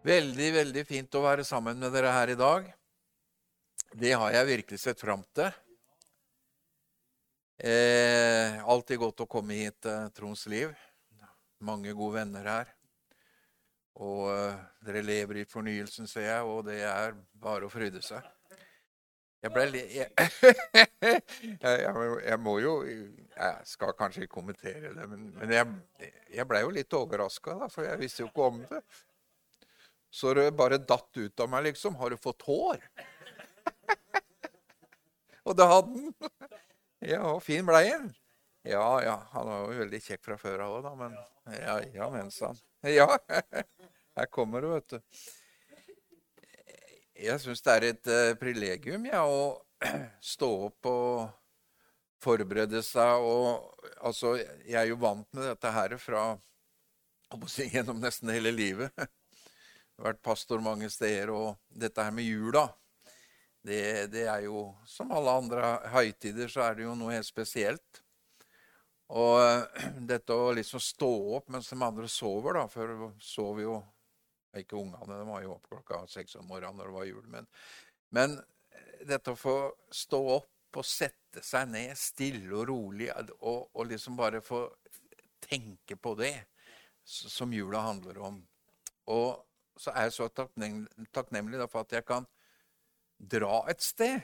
[0.00, 2.68] Veldig, veldig fint å være sammen med dere her i dag.
[3.92, 5.50] Det har jeg virkelig sett fram til.
[7.60, 10.72] Eh, alltid godt å komme hit til eh, Trons liv.
[11.60, 12.70] Mange gode venner her.
[14.00, 18.24] Og eh, dere lever i fornyelsen, ser jeg, og det er bare å fryde seg.
[19.44, 19.84] Jeg ble le...
[19.98, 20.08] jeg,
[22.24, 26.96] jeg, må jo Jeg skal kanskje kommentere det, men, men jeg, jeg ble jo litt
[26.96, 28.84] overraska, for jeg visste jo ikke om det.
[30.10, 31.94] Så det bare datt ut av meg, liksom.
[31.96, 32.82] Har du fått hår?
[35.46, 36.32] og det hadde han.
[37.12, 37.84] ja, fin blei.
[38.66, 39.16] Ja, ja.
[39.32, 40.94] Han var jo veldig kjekk fra før av òg, da.
[40.98, 41.14] Men
[41.60, 42.58] ja, ja, mens han
[42.98, 43.06] Ja,
[44.18, 44.98] her kommer du, vet du.
[47.20, 49.60] Jeg syns det er et uh, privilegium ja, å
[50.32, 51.28] stå opp og
[52.24, 54.34] forberede seg og Altså,
[54.64, 56.22] jeg er jo vant med dette her fra
[57.60, 58.96] gjennom nesten hele livet
[60.00, 62.68] vært pastor mange steder, og dette her med jula
[63.62, 68.02] det, det, er jo Som alle andre høytider, så er det jo noe helt spesielt.
[69.12, 69.40] Og
[70.10, 73.80] dette å liksom stå opp mens de andre sover, da For sov jo
[74.56, 77.26] Ikke ungene, de var jo opp klokka seks om morgenen når det var jul.
[77.30, 77.50] Men,
[78.10, 78.40] men
[79.06, 79.58] dette å få
[79.94, 84.64] stå opp og sette seg ned stille og rolig og, og liksom bare få
[85.42, 86.34] tenke på det
[87.06, 88.40] som jula handler om.
[89.10, 89.38] Og
[89.80, 92.26] så er jeg så takknemlig for at jeg kan
[93.20, 94.20] dra et sted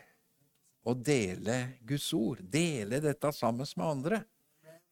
[0.87, 2.43] og dele Guds ord.
[2.45, 4.23] Dele dette sammen med andre.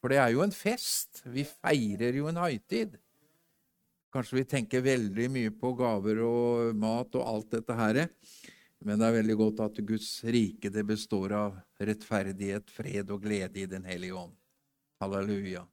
[0.00, 1.22] For det er jo en fest.
[1.24, 2.96] Vi feirer jo en høytid.
[4.12, 8.04] Kanskje vi tenker veldig mye på gaver og mat og alt dette her.
[8.84, 13.62] Men det er veldig godt at Guds rike det består av rettferdighet, fred og glede
[13.62, 14.34] i Den hellige ånd.
[15.00, 15.64] Halleluja.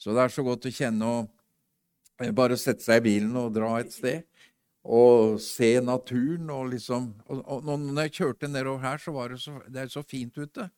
[0.00, 3.74] Så det er så godt å kjenne og bare sette seg i bilen og dra
[3.80, 4.26] et sted
[4.84, 6.50] og se naturen.
[6.50, 9.92] Og liksom, og, og når jeg kjørte nedover her, så var det så, det er
[9.92, 10.70] så fint ute.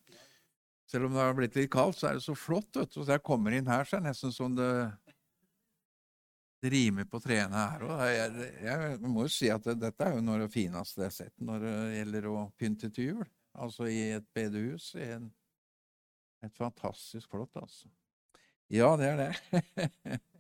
[0.90, 2.70] Selv om det har blitt litt kaldt, så er det så flott.
[2.76, 3.00] vet du.
[3.00, 4.72] Så jeg kommer inn her, så er det nesten som det,
[6.62, 8.02] det rimer på trærne her òg.
[8.12, 11.08] Jeg, jeg, må jo si at det, dette er jo noe av det fineste jeg
[11.08, 13.30] har sett når det gjelder å pynte til jul.
[13.52, 14.92] Altså i et bedehus.
[14.98, 15.32] I en,
[16.44, 17.88] et fantastisk flott, altså.
[18.72, 20.20] Ja, det er det.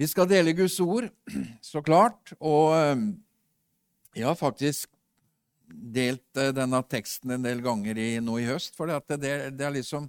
[0.00, 1.10] Vi skal dele Guds ord,
[1.60, 2.32] så klart.
[2.40, 3.10] Og ehm,
[4.16, 4.88] jeg har faktisk
[5.68, 8.72] delt eh, denne teksten en del ganger i, nå i høst.
[8.78, 9.20] For det,
[9.52, 10.08] det har liksom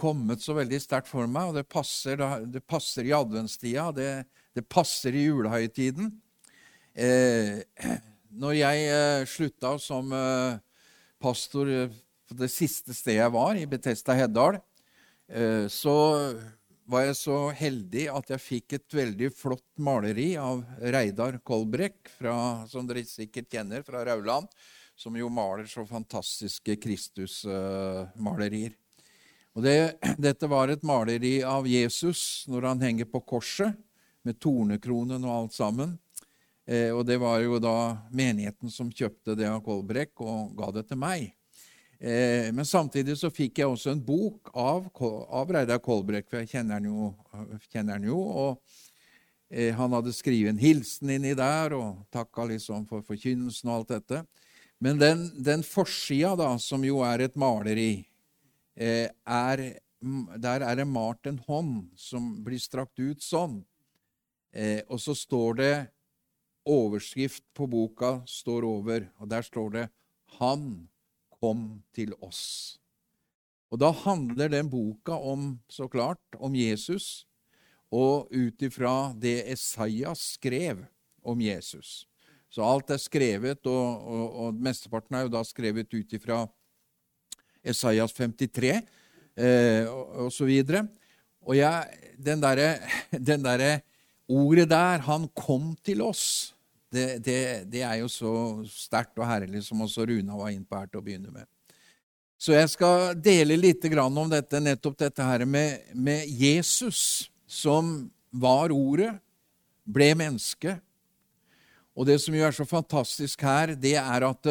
[0.00, 3.90] kommet så veldig sterkt for meg, og det passer, det passer i adventstida.
[3.92, 4.08] Det,
[4.56, 6.08] det, passer i julehøytiden.
[6.96, 7.60] Eh,
[8.40, 10.56] når jeg eh, slutta som eh,
[11.20, 11.74] pastor
[12.24, 14.62] på det siste stedet jeg var, i Betesta Heddal,
[15.70, 15.92] så
[16.90, 22.10] var jeg så heldig at jeg fikk et veldig flott maleri av Reidar Kolbrekk,
[22.70, 24.50] som dere sikkert kjenner, fra Rauland,
[24.98, 28.74] som jo maler så fantastiske Kristus-malerier.
[29.54, 29.76] Og det,
[30.18, 33.74] Dette var et maleri av Jesus når han henger på korset,
[34.20, 35.94] med tornekronen og alt sammen.
[36.68, 40.84] Eh, og det var jo da menigheten som kjøpte det av Kolbrekk og ga det
[40.90, 41.30] til meg.
[42.00, 44.86] Eh, men samtidig så fikk jeg også en bok av,
[45.28, 47.10] av Reidar Kolbrekk, for jeg kjenner han jo.
[47.68, 48.78] Kjenner han jo og
[49.52, 53.92] eh, han hadde skrevet en hilsen inni der og takka liksom for forkynnelsen og alt
[53.98, 54.22] dette.
[54.80, 58.06] Men den, den forsida, da, som jo er et maleri,
[58.80, 59.64] eh, er,
[60.40, 63.58] der er det malt en hånd som blir strakt ut sånn.
[64.56, 65.74] Eh, og så står det
[66.70, 69.84] Overskrift på boka står over, og der står det
[70.38, 70.88] 'Han
[71.40, 72.78] kom til oss.
[73.70, 77.26] Og da handler den boka om, så klart, om Jesus,
[77.90, 80.84] og ut ifra det Esaias skrev
[81.26, 82.06] om Jesus.
[82.50, 86.42] Så alt er skrevet, og, og, og mesteparten er jo da skrevet ut ifra
[87.62, 90.84] Esaias 53 eh, og, og så videre.
[91.46, 92.74] Og jeg, den derre
[93.10, 93.80] der
[94.30, 96.54] ordet der, 'Han kom til oss',
[96.90, 97.40] det, det,
[97.70, 98.32] det, er jo så
[98.70, 101.46] sterkt og herlig, som også Runa var inn på her til å begynne med.
[102.40, 108.72] Så jeg skal dele litt om dette, nettopp dette her med, med Jesus, som var
[108.72, 109.12] Ordet,
[109.84, 110.78] ble menneske.
[111.94, 114.50] Og det som jo er så fantastisk her, det er at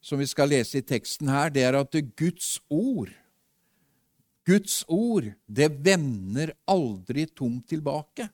[0.00, 3.10] som vi skal lese i teksten her, det er at Guds ord
[4.46, 8.28] Guds ord, det vender aldri tomt tilbake,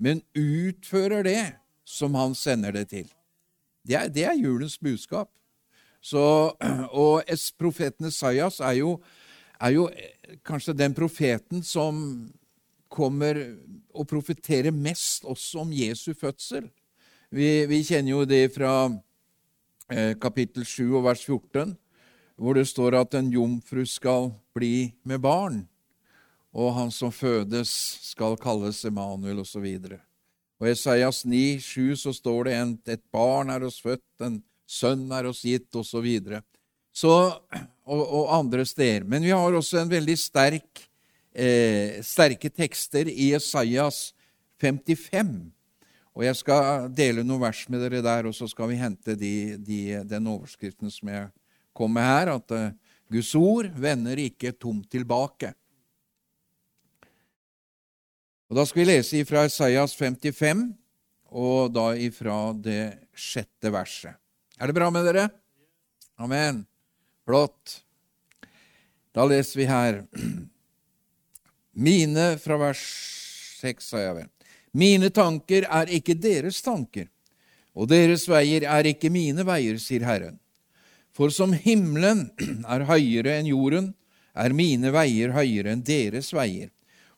[0.00, 1.42] men utfører det
[1.84, 3.08] som han sender det til.
[3.82, 5.30] Det er, det er julens budskap.
[6.02, 6.22] Så,
[6.90, 7.22] og
[7.58, 8.96] profeten Esaias er jo,
[9.60, 12.00] er jo eh, kanskje den profeten som
[12.92, 13.38] kommer
[13.94, 16.68] og profeterer mest også om Jesu fødsel.
[17.32, 18.90] Vi, vi kjenner jo det fra
[19.88, 21.76] eh, kapittel 7 og vers 14,
[22.36, 25.62] hvor det står at en jomfru skal bli med barn,
[26.52, 27.70] og han som fødes,
[28.04, 29.64] skal kalles Emanuel, osv.
[29.64, 30.11] Og
[30.66, 35.08] I Esaias 9, 7 så står det en, et barn er oss født, en sønn
[35.14, 36.06] er oss gitt, osv.
[36.92, 37.12] Så,
[37.88, 39.06] og, og andre steder.
[39.08, 40.84] Men vi har også en veldig sterk,
[41.34, 44.12] eh, sterke tekster i Esaias
[44.62, 45.50] 55.
[46.12, 49.56] Og Jeg skal dele noen vers med dere der, og så skal vi hente de,
[49.56, 51.30] de, den overskriften som jeg
[51.72, 52.68] kom med her, at uh,
[53.12, 55.54] Guds ord vender ikke tomt tilbake.
[58.52, 60.74] Og Da skal vi lese fra Isaias 55,
[61.32, 64.12] og da ifra det sjette verset.
[64.60, 65.30] Er det bra med dere?
[66.20, 66.58] Amen.
[67.24, 67.78] Flott.
[69.16, 70.02] Da leser vi her
[71.88, 72.82] Mine fra vers
[73.62, 74.28] 6, sa jeg vel.
[74.76, 77.08] Mine tanker er ikke deres tanker,
[77.72, 80.36] og deres veier er ikke mine veier, sier Herren.
[81.08, 82.26] For som himmelen
[82.76, 83.94] er høyere enn jorden,
[84.36, 86.68] er mine veier høyere enn deres veier,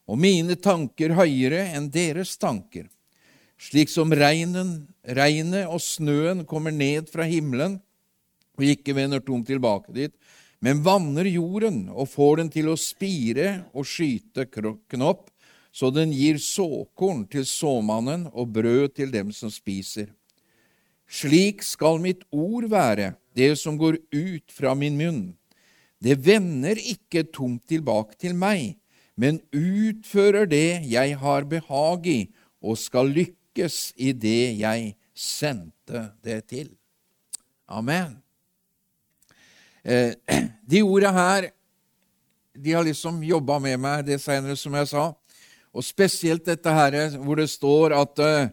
[0.05, 2.89] og mine tanker høyere enn deres tanker.
[3.61, 7.79] Slik som regnen, regnet og snøen kommer ned fra himmelen
[8.59, 10.13] og ikke vender tomt tilbake dit,
[10.65, 15.31] men vanner jorden og får den til å spire og skyte knopp,
[15.75, 20.13] så den gir såkorn til såmannen og brød til dem som spiser.
[21.11, 25.25] Slik skal mitt ord være, det som går ut fra min munn.
[25.99, 28.77] Det vender ikke tomt tilbake til meg,
[29.15, 32.21] men utfører det jeg har behag i,
[32.65, 36.73] og skal lykkes i det jeg sendte det til.
[37.71, 38.19] Amen.
[39.85, 40.17] Eh,
[40.71, 41.51] de orda her
[42.55, 45.09] de har liksom jobba med meg det seinere, som jeg sa.
[45.75, 48.51] Og spesielt dette her hvor det står at uh,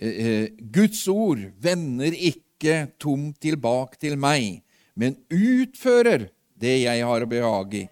[0.00, 4.62] uh, Guds ord vender ikke tomt tilbake til meg,
[4.96, 7.84] men utfører det jeg har behag i.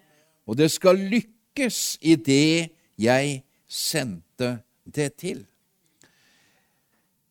[0.49, 5.45] Og det skal lykkes i det jeg sendte det til.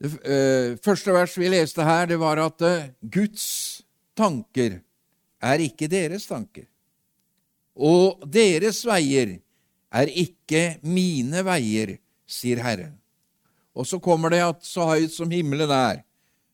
[0.01, 2.63] Det uh, første vers vi leste her, det var at
[3.01, 3.83] Guds
[4.17, 4.81] tanker
[5.41, 6.65] er ikke deres tanker.
[7.77, 9.39] Og deres veier
[9.91, 11.97] er ikke mine veier,
[12.29, 12.95] sier Herren.
[13.75, 16.03] Og så kommer det at så høyt som himmelen er,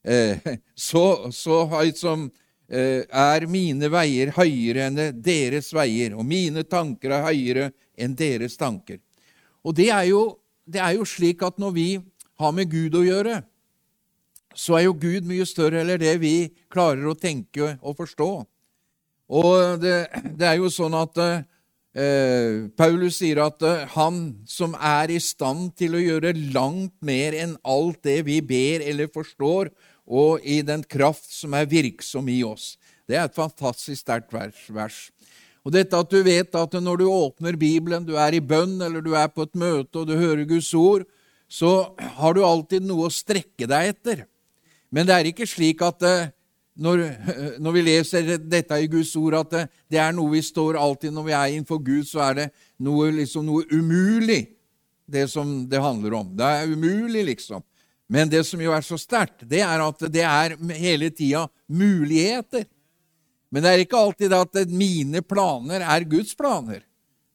[0.04, 0.58] eh,
[0.88, 7.12] så, så høyt som eh, er mine veier høyere enn deres veier, og mine tanker
[7.14, 8.98] er høyere enn deres tanker.
[9.62, 11.88] Og det er, jo, det er jo slik at når vi
[12.42, 13.40] har med Gud å gjøre,
[14.56, 18.30] så er jo Gud mye større eller det vi klarer å tenke og forstå.
[19.36, 19.96] Og det,
[20.38, 21.44] det er jo sånn at eh,
[21.96, 27.32] Eh, Paulus sier at eh, han som er i stand til å gjøre langt mer
[27.32, 29.70] enn alt det vi ber eller forstår,
[30.06, 32.76] og i den kraft som er virksom i oss.
[33.06, 35.10] Det er et fantastisk sterkt vers.
[35.66, 39.02] Og dette at du vet at når du åpner Bibelen, du er i bønn eller
[39.02, 41.02] du er på et møte og du hører Guds ord,
[41.50, 44.24] så har du alltid noe å strekke deg etter.
[44.90, 46.30] Men det er ikke slik at eh,
[46.78, 47.02] når,
[47.62, 51.14] når, vi leser dette i Guds ord, at det, det, er noe vi står alltid
[51.14, 52.46] Når vi er innenfor Gud, så er det
[52.82, 54.44] noe, liksom, noe umulig,
[55.06, 56.30] det som det handler om.
[56.36, 57.62] Det er umulig, liksom.
[58.08, 62.66] Men det som jo er så sterkt, det er at det er hele tida muligheter.
[63.50, 66.84] Men det er ikke alltid at mine planer er Guds planer.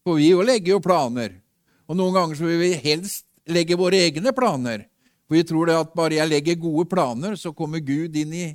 [0.06, 1.36] For vi jo legger jo planer.
[1.90, 4.86] Og noen ganger så vil vi helst legge våre egne planer.
[5.28, 8.46] For vi tror det at bare jeg legger gode planer, så kommer Gud inn i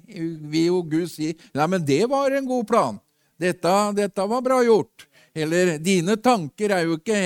[0.53, 2.99] Vi og Gud sier Nei, men det var en god plan.
[3.41, 5.07] Dette, dette var bra gjort.
[5.37, 7.19] Eller dine tanker er jo ikke,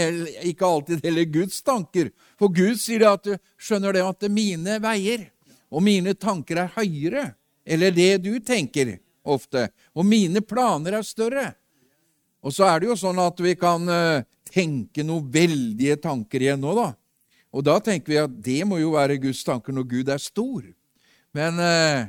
[0.50, 2.10] ikke alltid heller Guds tanker.
[2.40, 5.28] For Gud sier det at du skjønner det at mine veier
[5.68, 7.24] og mine tanker er høyere.
[7.68, 9.68] Eller det du tenker ofte.
[9.92, 11.50] Og mine planer er større.
[12.40, 16.64] Og så er det jo sånn at vi kan eh, tenke noen veldige tanker igjen
[16.64, 16.88] nå, da.
[17.52, 20.64] Og da tenker vi at det må jo være Guds tanker når Gud er stor.
[21.36, 22.08] Men eh,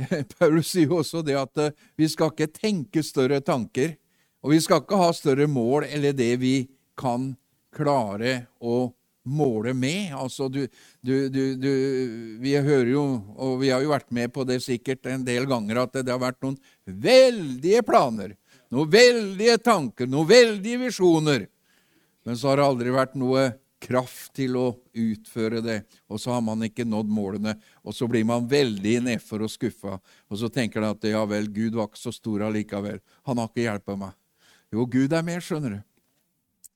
[0.34, 3.94] Paulus sier jo også det at eh, vi skal ikke tenke større tanker.
[4.42, 6.54] Og vi skal ikke ha større mål eller det vi
[6.98, 7.30] kan
[7.76, 8.88] klare å
[9.30, 10.10] måle med.
[10.16, 10.64] Altså, du,
[11.00, 11.70] du, du,
[12.42, 13.04] Vi hører jo,
[13.36, 16.22] og vi har jo vært med på det sikkert en del ganger, at det, har
[16.22, 18.36] vært noen veldige planer.
[18.70, 21.48] Noen veldige tanker, noen veldige visjoner.
[22.26, 23.48] Men så har det aldri vært noe
[23.80, 25.78] kraft til å utføre det,
[26.12, 27.56] og så har man ikke nådd målene.
[27.80, 31.48] Og så blir man veldig nedfor og skuffa, og så tenker man at ja vel,
[31.50, 33.00] Gud var ikke så stor allikevel.
[33.28, 34.18] Han har ikke hjulpet meg.
[34.70, 35.80] Jo, Gud er med, skjønner du.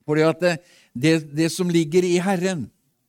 [0.05, 0.55] Fordi at det,
[0.93, 2.67] det, det, som ligger i Herren,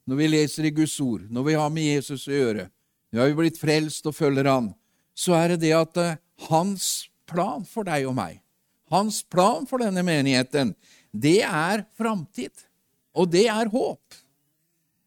[0.08, 2.70] når vi leser i Guds ord, når vi har med Jesus å gjøre
[3.16, 4.74] nå har vi blitt frelst og følger Han,
[5.16, 6.18] så er det det at uh,
[6.50, 8.42] hans plan for deg og meg,
[8.92, 10.74] hans plan for denne menigheten,
[11.16, 12.52] det er framtid,
[13.16, 14.20] og det er håp.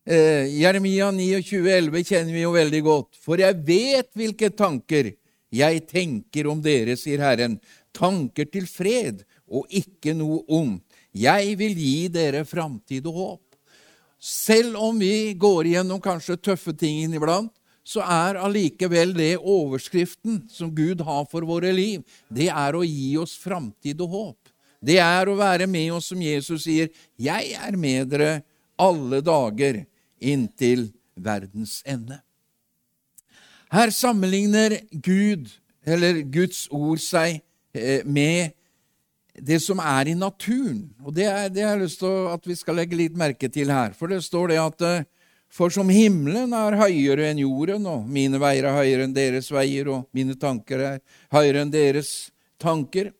[0.09, 3.19] Eh, Jeremia 29,11 kjenner vi jo veldig godt.
[3.21, 5.11] For jeg vet hvilke tanker
[5.53, 7.59] jeg tenker om dere, sier Herren.
[7.93, 10.88] Tanker til fred og ikke noe ondt.
[11.19, 13.45] Jeg vil gi dere framtid og håp.
[14.19, 17.53] Selv om vi går igjennom kanskje tøffe ting inniblant,
[17.89, 23.15] så er allikevel det overskriften som Gud har for våre liv, det er å gi
[23.17, 24.53] oss framtid og håp.
[24.85, 28.43] Det er å være med oss, som Jesus sier, 'Jeg er med dere
[28.79, 29.87] alle dager
[30.21, 32.21] inntil verdens ende'.
[33.71, 35.49] Her sammenligner Gud,
[35.87, 37.43] eller Guds ord, seg
[37.75, 38.51] med med
[39.35, 40.89] det som er i naturen.
[41.05, 43.71] Og det, er, det har jeg lyst til at vi skal legge litt merke til
[43.73, 43.95] her.
[43.97, 45.07] For det står det at eh,
[45.49, 49.89] for som himmelen er høyere enn jorden, og mine veier er høyere enn deres veier,
[49.89, 50.99] og mine tanker er
[51.33, 52.31] høyere enn deres
[52.61, 53.15] tanker,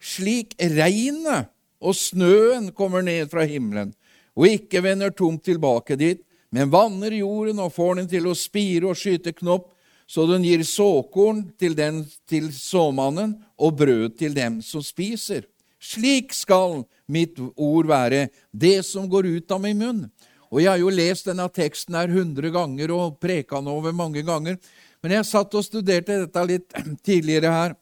[0.00, 3.92] slik regnet og snøen kommer ned fra himmelen,
[4.36, 6.22] og ikke vender tomt tilbake dit,
[6.54, 9.68] men vanner jorden og får den til å spire og skyte knopp,
[10.06, 15.44] så den gir såkorn til den til såmannen og brød til dem som spiser.
[15.82, 20.02] Slik skal mitt ord være, det som går ut av min munn.
[20.50, 24.22] Og Jeg har jo lest denne teksten her hundre ganger og preka den over mange
[24.22, 24.56] ganger.
[25.02, 27.74] Men jeg satt og studerte dette litt tidligere her,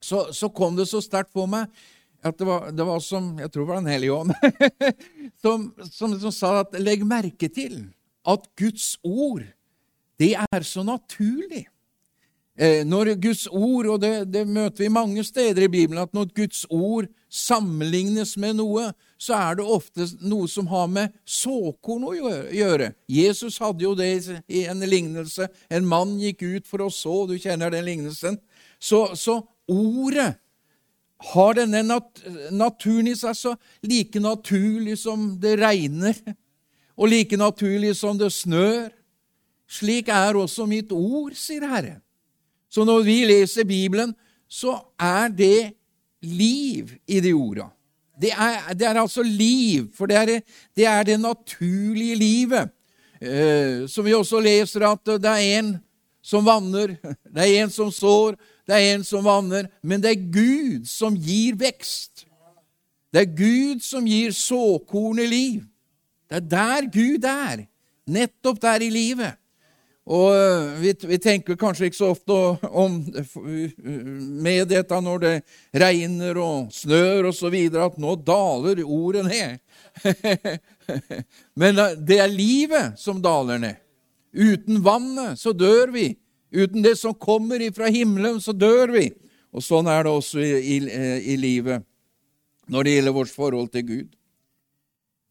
[0.00, 1.68] så, så kom det så sterkt på meg
[2.24, 4.32] at det var, det var, som Jeg tror det var Den hellige ånd
[5.42, 7.82] som, som, som sa at legg merke til
[8.24, 9.44] at Guds ord,
[10.20, 11.66] det er så naturlig.
[12.54, 16.28] Eh, når Guds ord, og det, det, møter vi mange steder i Bibelen, at når
[16.36, 22.14] Guds ord sammenlignes med noe, så er det ofte noe som har med såkorn å
[22.54, 22.92] gjøre.
[23.10, 24.12] Jesus hadde jo det
[24.46, 25.48] i en lignelse.
[25.66, 28.38] En mann gikk ut for å så, du kjenner den lignelsen.
[28.78, 30.36] Så, så ordet
[31.34, 32.22] har denne nat
[32.54, 36.14] naturen i seg så like naturlig som det regner,
[36.94, 38.92] og like naturlig som det snør.
[39.70, 41.98] Slik er også mitt ord, sier Herre.
[42.68, 44.14] Så når vi leser Bibelen,
[44.48, 45.74] så er det
[46.24, 47.68] liv i de orda.
[48.20, 50.26] Det er, det er altså liv, for det er
[50.76, 52.70] det, er det naturlige livet.
[53.20, 55.74] Eh, som vi også leser at det er en
[56.24, 56.96] som vanner,
[57.34, 61.16] det er en som sår, det er en som vanner, men det er Gud som
[61.16, 62.26] gir vekst.
[63.14, 65.62] Det er Gud som gir såkorn i liv.
[66.30, 67.66] Det er der Gud er,
[68.06, 69.36] nettopp der i livet.
[70.04, 72.34] Og eh, vi, vi, tenker kanskje ikke så ofte
[72.68, 72.98] om
[74.44, 75.32] med dette når det
[75.80, 79.56] regner og snør osv., at nå daler ordet ned.
[81.60, 83.80] Men eh, det er livet som daler ned.
[84.34, 86.10] Uten vannet så dør vi.
[86.54, 89.08] Uten det som kommer ifra himmelen, så dør vi.
[89.54, 91.86] Og sånn er det også i, i, eh, i livet
[92.68, 94.08] når det gjelder vårt forhold til Gud.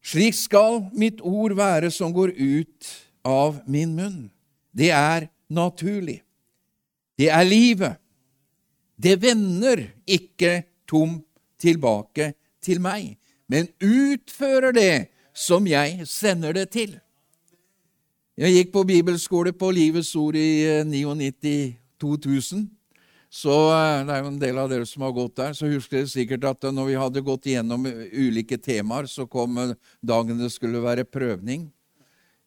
[0.04, 4.33] Slik skal mitt ord være som går ut av min munn.
[4.74, 6.20] Det er naturlig.
[7.18, 8.00] Det er livet.
[8.98, 11.24] Det vender ikke tomt
[11.60, 12.32] tilbake
[12.64, 13.14] til meg,
[13.48, 16.94] men utfører det som jeg sender det til.
[18.34, 22.64] Jeg gikk på bibelskole på Livets Ord i 99-2000.
[22.64, 22.64] Eh,
[23.34, 26.00] så eh, det er jo en del av dere som har gått der, så husker
[26.00, 29.58] dere sikkert at når vi hadde gått igjennom ulike temaer, så kom
[30.02, 31.68] dagen det skulle være prøvning.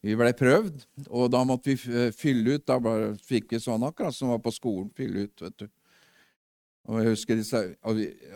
[0.06, 2.68] Vi blei prøvd, og da måtte vi eh, fylle ut.
[2.70, 2.78] Da
[3.28, 4.92] fikk vi sånn akkurat som var på skolen.
[4.96, 5.68] fylle ut, vet du.
[6.88, 7.62] Og jeg husker disse,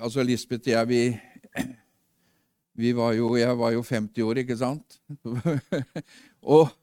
[0.02, 1.62] altså Lisbeth og jeg, vi,
[2.82, 4.98] vi var jo, Jeg var jo 50 år, ikke sant?
[6.56, 6.74] og,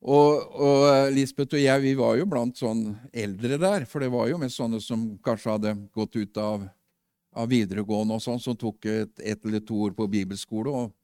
[0.00, 4.30] og, og, Lisbeth og jeg vi var jo blant sånn eldre der, for det var
[4.30, 6.64] jo mest sånne som kanskje hadde gått ut av,
[7.36, 10.72] av videregående og sånn, som tok et, et eller to år på bibelskole.
[10.72, 11.01] og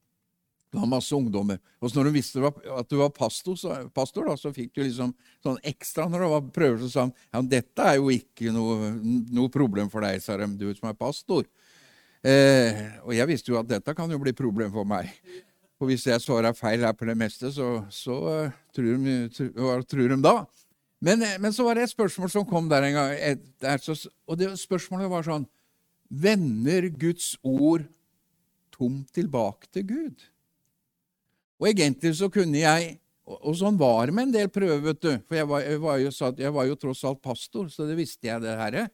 [0.69, 1.61] det var masse ungdommer.
[1.81, 4.83] Og så når du visste at du var pastor, så, pastor da, så fikk du
[4.83, 8.53] liksom sånn ekstra når det var prøver, så sa han ja, dette er jo ikke
[8.53, 8.93] noe,
[9.33, 11.49] noe problem for deg, sa de, du som er pastor.
[12.27, 15.09] Eh, og jeg visste jo at dette kan jo bli problem for meg.
[15.79, 19.79] For hvis jeg svarer feil her på det meste, så, så uh, tror de, hva
[19.87, 20.41] tror de da?
[21.01, 23.79] Men, eh, men, så var det et spørsmål som kom der en gang, et, der,
[23.79, 23.95] så,
[24.27, 25.47] og det spørsmålet var sånn
[26.09, 27.85] Vender Guds ord
[28.75, 30.27] tomt tilbake til Gud?
[31.59, 32.97] Og egentlig så kunne jeg
[33.29, 35.11] Og sånn var det med en del prøver, vet du.
[35.29, 36.11] For jeg var, jeg var, jo,
[36.41, 38.87] jeg var jo, tross alt pastor, så det visste jeg, det herre.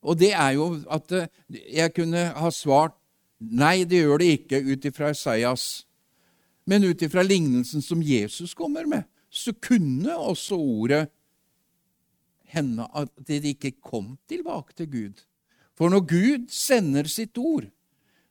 [0.00, 1.26] Og det er jo at eh,
[1.74, 2.96] jeg kunne ha svart
[3.38, 5.66] nei, det gjør det ikke ut ifra Isaias,
[6.64, 11.04] men ut ifra lignelsen som Jesus kommer med, så kunne også ordet
[12.48, 15.24] hende at de ikke kom tilbake til Gud.
[15.76, 17.68] For når Gud sender sitt ord,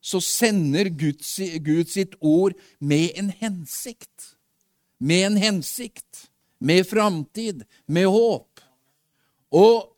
[0.02, 1.24] så sender Gud,
[1.66, 4.36] Gud sitt ord med en hensikt.
[5.00, 6.28] Med en hensikt.
[6.60, 7.64] Med framtid.
[7.86, 8.62] Med håp.
[9.52, 9.94] Og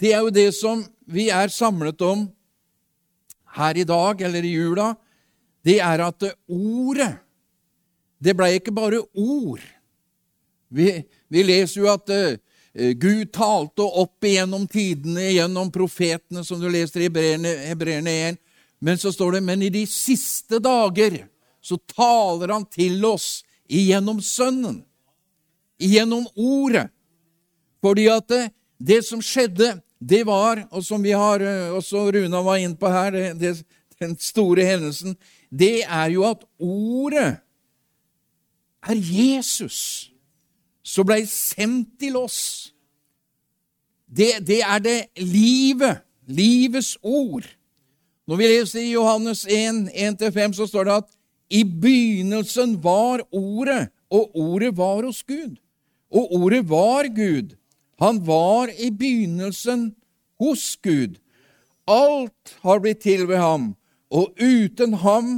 [0.00, 2.28] det er jo det som vi er samlet om
[3.56, 4.92] her i dag, eller i jula.
[5.64, 7.16] Det er at ordet
[8.20, 9.62] Det blei ikke bare ord.
[10.68, 10.90] Vi,
[11.32, 12.36] vi leser jo at uh,
[13.00, 18.36] Gud talte opp igjennom tidene, gjennom profetene, som du leser i Hebreerne 1.
[18.80, 21.26] Men så står det men i de siste dager
[21.60, 24.80] så taler han til oss igjennom Sønnen,
[25.80, 26.88] igjennom Ordet.
[27.84, 28.42] Fordi at det,
[28.80, 32.88] det som skjedde, det var, og som vi har, eh, også Runa var inne på
[32.88, 33.52] her, det, det,
[34.00, 35.16] den store hendelsen,
[35.52, 37.36] det er jo at Ordet
[38.80, 40.10] er Jesus
[40.82, 42.72] som blei sendt til oss.
[44.08, 47.46] Det, det er det livet, livets ord.
[48.30, 51.08] Når vi leser i Johannes 1, 1-5, så står det at
[51.50, 55.56] i begynnelsen var Ordet, og Ordet var hos Gud.
[56.14, 57.56] Og Ordet var Gud.
[57.98, 59.88] Han var i begynnelsen
[60.38, 61.16] hos Gud.
[61.90, 63.72] Alt har blitt til ved ham,
[64.14, 65.32] og uten ham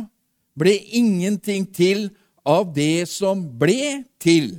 [0.60, 2.10] ble ingenting til
[2.44, 4.58] av det som ble til.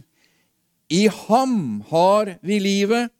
[0.90, 3.14] I ham har vi livet,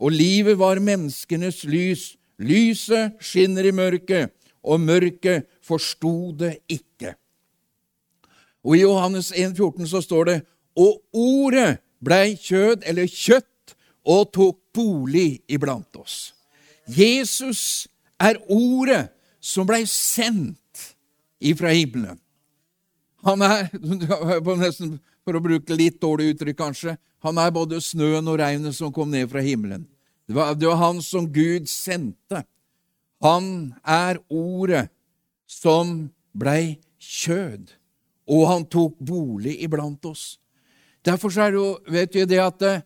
[0.00, 2.14] og livet var menneskenes lys.
[2.40, 4.32] Lyset skinner i mørket,
[4.64, 7.14] og mørket forsto det ikke.
[8.64, 10.38] Og I Johannes 1, 14 så står det
[10.74, 16.34] Og ordet blei kjød, eller kjøtt, og tok bolig iblant oss.
[16.84, 17.86] Jesus
[18.20, 19.08] er ordet
[19.40, 20.60] som blei sendt
[21.40, 22.18] ifra himmelen.
[23.24, 23.70] Han er,
[24.60, 28.92] nesten for å bruke litt dårlig uttrykk kanskje, han er både snøen og regnet som
[28.92, 29.86] kom ned fra himmelen.
[30.28, 32.42] Det var, det var han som Gud sendte.
[33.22, 34.88] Han er ordet
[35.46, 37.70] som blei kjød,
[38.26, 40.38] og han tok bolig iblant oss.
[41.04, 42.82] Derfor er det jo, vet vi det at eh,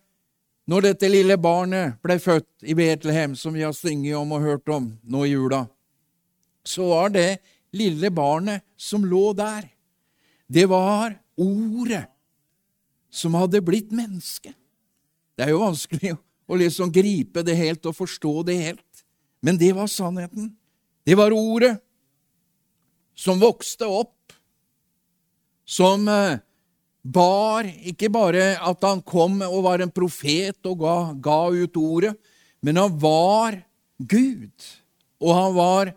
[0.69, 4.69] når dette lille barnet ble født i Betlehem, som vi har synget om og hørt
[4.69, 5.63] om nå i jula,
[6.67, 7.39] så var det
[7.73, 9.65] lille barnet som lå der.
[10.45, 12.05] Det var ordet
[13.09, 14.53] som hadde blitt menneske.
[15.33, 16.13] Det er jo vanskelig
[16.49, 18.88] å liksom gripe det helt og forstå det helt.
[19.41, 20.51] Men det var sannheten.
[21.05, 21.77] Det var ordet
[23.15, 24.33] som vokste opp,
[25.67, 26.39] som eh,
[27.03, 32.13] bar ikke bare at han kom og var en profet og ga, ga ut ordet,
[32.63, 33.59] men han var
[33.99, 34.69] Gud,
[35.19, 35.93] og han var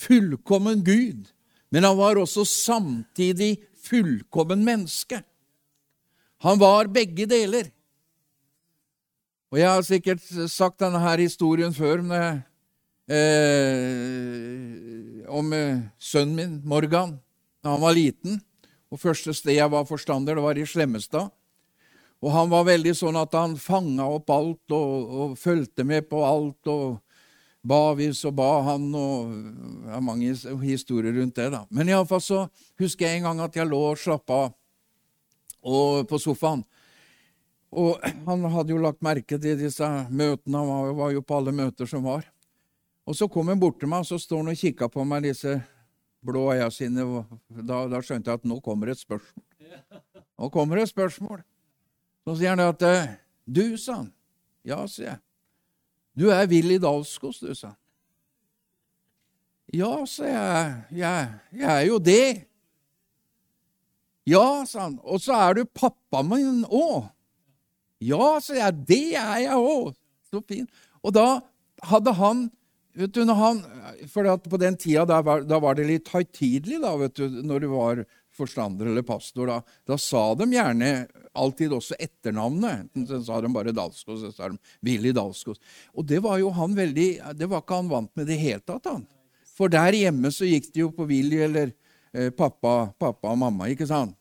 [0.00, 1.26] fullkommen Gud.
[1.70, 5.20] Men han var også samtidig fullkommen menneske.
[6.42, 7.70] Han var begge deler.
[9.50, 12.42] Og Jeg har sikkert sagt denne her historien før, men
[13.10, 14.70] eh,
[15.30, 17.18] om eh, sønnen min, Morgan,
[17.62, 18.40] da han var liten.
[18.90, 21.30] Og Første sted jeg var forstander, det var i Slemmestad.
[22.20, 26.20] Og Han var veldig sånn at han fanga opp alt og, og fulgte med på
[26.26, 26.66] alt.
[26.68, 27.00] og
[27.62, 29.32] ba vi, så ba han, og
[29.84, 30.32] det er mange
[30.64, 31.50] historier rundt det.
[31.52, 31.66] da.
[31.70, 32.44] Men iallfall så
[32.80, 34.46] husker jeg en gang at jeg lå og slappa
[35.60, 36.64] av på sofaen.
[37.70, 41.86] Og han hadde jo lagt merke til disse møtene, han var, jo på alle møter
[41.86, 42.24] som var.
[43.10, 45.24] Og så kom han bort til meg, og så står han og kikker på meg,
[45.26, 45.56] disse
[46.22, 47.02] blå øya sine.
[47.50, 49.46] Da, da, skjønte jeg at nå kommer et spørsmål.
[50.38, 51.40] Nå kommer et spørsmål.
[52.22, 53.16] Så sier han at eh,
[53.50, 54.12] Du, sa han.
[54.62, 55.18] Ja, sier jeg.
[56.14, 57.78] Du er Willy Dalskos, du, sa han.
[59.74, 60.70] Ja, sa jeg.
[61.02, 61.34] jeg.
[61.58, 62.46] Jeg er jo det.
[64.30, 65.00] Ja, sa han.
[65.02, 67.10] Og så er du pappa min òg.
[68.06, 68.86] Ja, sa jeg.
[68.86, 69.96] Det er jeg òg.
[70.30, 70.70] Så fint.
[71.02, 71.40] Og da
[71.90, 72.46] hadde han
[72.98, 73.60] Vet du, han,
[74.10, 78.88] for På den tida da var, da var det litt høytidelig når du var forstander
[78.90, 79.50] eller pastor.
[79.50, 80.90] Da, da sa de gjerne
[81.38, 82.90] alltid også etternavnet.
[83.08, 85.60] Så sa de bare Dalskos, så sa de Willy Dalskos.
[85.94, 88.64] Og det var jo han veldig, det var ikke han vant med i det hele
[88.64, 88.90] tatt.
[88.90, 89.06] han.
[89.56, 91.74] For der hjemme så gikk det jo på Willy eller
[92.14, 93.68] eh, pappa, pappa og mamma.
[93.70, 94.16] ikke sant?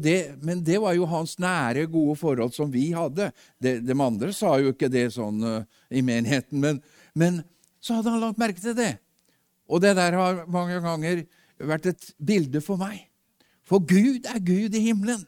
[0.00, 3.26] Det, men det var jo hans nære, gode forhold som vi hadde.
[3.60, 6.62] De, de andre sa jo ikke det sånn uh, i menigheten.
[6.62, 6.78] Men,
[7.18, 7.40] men
[7.82, 8.92] så hadde han lagt merke til det.
[9.66, 11.24] Og det der har mange ganger
[11.62, 13.08] vært et bilde for meg.
[13.66, 15.24] For Gud er Gud i himmelen.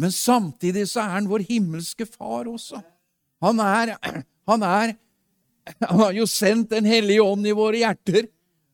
[0.00, 2.80] Men samtidig så er han vår himmelske far også.
[3.44, 3.96] Han er,
[4.50, 4.94] han er
[5.86, 8.24] Han har jo sendt Den hellige ånd i våre hjerter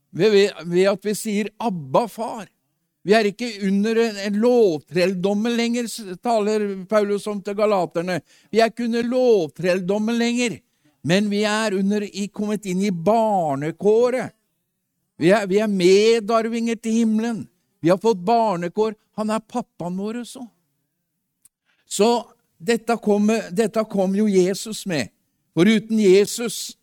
[0.08, 2.48] ved, ved at vi sier 'Abba, far'.
[3.04, 8.18] Vi er ikke under en, en lovtrelldommen lenger, taler Paulus om til galaterne.
[8.50, 10.58] Vi er ikke under lovtrelldommen lenger.
[11.08, 14.34] Men vi er under, kommet inn i barnekåret.
[15.18, 17.46] Vi er, vi er medarvinger til himmelen.
[17.80, 18.92] Vi har fått barnekår.
[19.18, 20.44] Han er pappaen vår også.
[21.88, 22.10] Så
[22.58, 25.08] dette kom, dette kom jo Jesus med.
[25.56, 26.76] For uten Jesus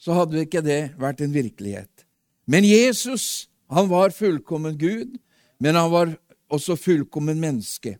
[0.00, 2.06] så hadde ikke det vært en virkelighet.
[2.46, 5.18] Men Jesus, han var fullkommen Gud,
[5.58, 6.16] men han var
[6.52, 7.96] også fullkommen menneske.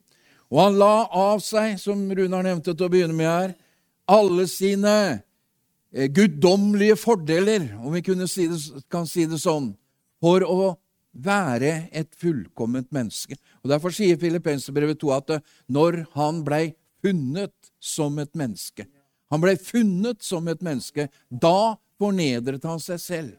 [0.50, 3.54] Og han la av seg, som Runar nevnte til å begynne med her,
[4.06, 4.96] alle sine
[5.96, 8.58] guddommelige fordeler, om vi si det,
[8.92, 9.70] kan si det sånn,
[10.20, 10.74] for å
[11.16, 13.36] være et fullkomment menneske.
[13.64, 18.86] Og Derfor sier Filippenserbrevet 2 at eh, når han blei funnet som et menneske
[19.30, 21.08] Han blei funnet som et menneske.
[21.28, 23.32] Da fornedret han seg selv.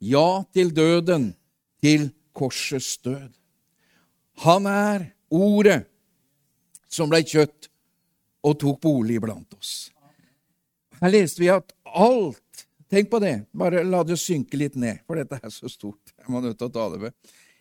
[0.00, 1.34] Ja til døden,
[1.84, 3.28] til korsets død.
[4.46, 5.82] Han er Ordet
[6.88, 7.68] som ble kjøtt
[8.48, 9.90] og tok bolig blant oss.
[10.98, 13.34] Her leste vi at alt Tenk på det.
[13.52, 16.14] Bare la det synke litt ned, for dette er så stort.
[16.16, 17.16] Jeg må nødt til å ta det med.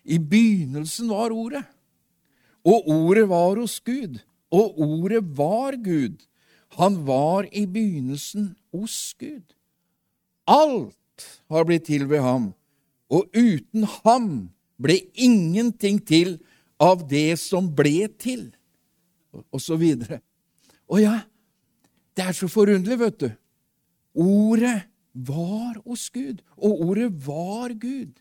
[0.07, 1.65] I begynnelsen var Ordet,
[2.63, 4.21] og Ordet var hos Gud,
[4.55, 6.23] og Ordet var Gud.
[6.79, 9.51] Han var i begynnelsen hos Gud.
[10.47, 12.53] Alt har blitt til ved ham,
[13.11, 14.29] og uten ham
[14.79, 16.37] ble ingenting til
[16.79, 18.47] av det som ble til,
[19.35, 20.21] og så videre.
[20.87, 21.17] Og ja,
[22.17, 23.29] det er så forunderlig, vet du.
[24.17, 24.77] Ordet
[25.13, 28.17] var hos Gud, og ordet var Gud.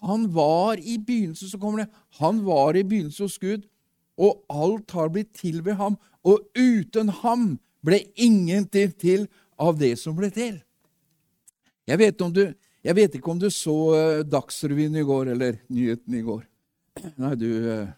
[0.00, 1.90] Han var i begynnelsen, så kommer det,
[2.22, 3.66] han var i begynnelsen hos Gud,
[4.20, 9.26] og alt har blitt til ved ham, og uten ham ble ingenting til
[9.60, 10.60] av det som ble til.
[11.88, 12.44] Jeg vet, du,
[12.84, 16.44] jeg vet, ikke om du så uh, Dagsrevyen i går, eller nyheten i går.
[17.18, 17.88] Nei, du, uh,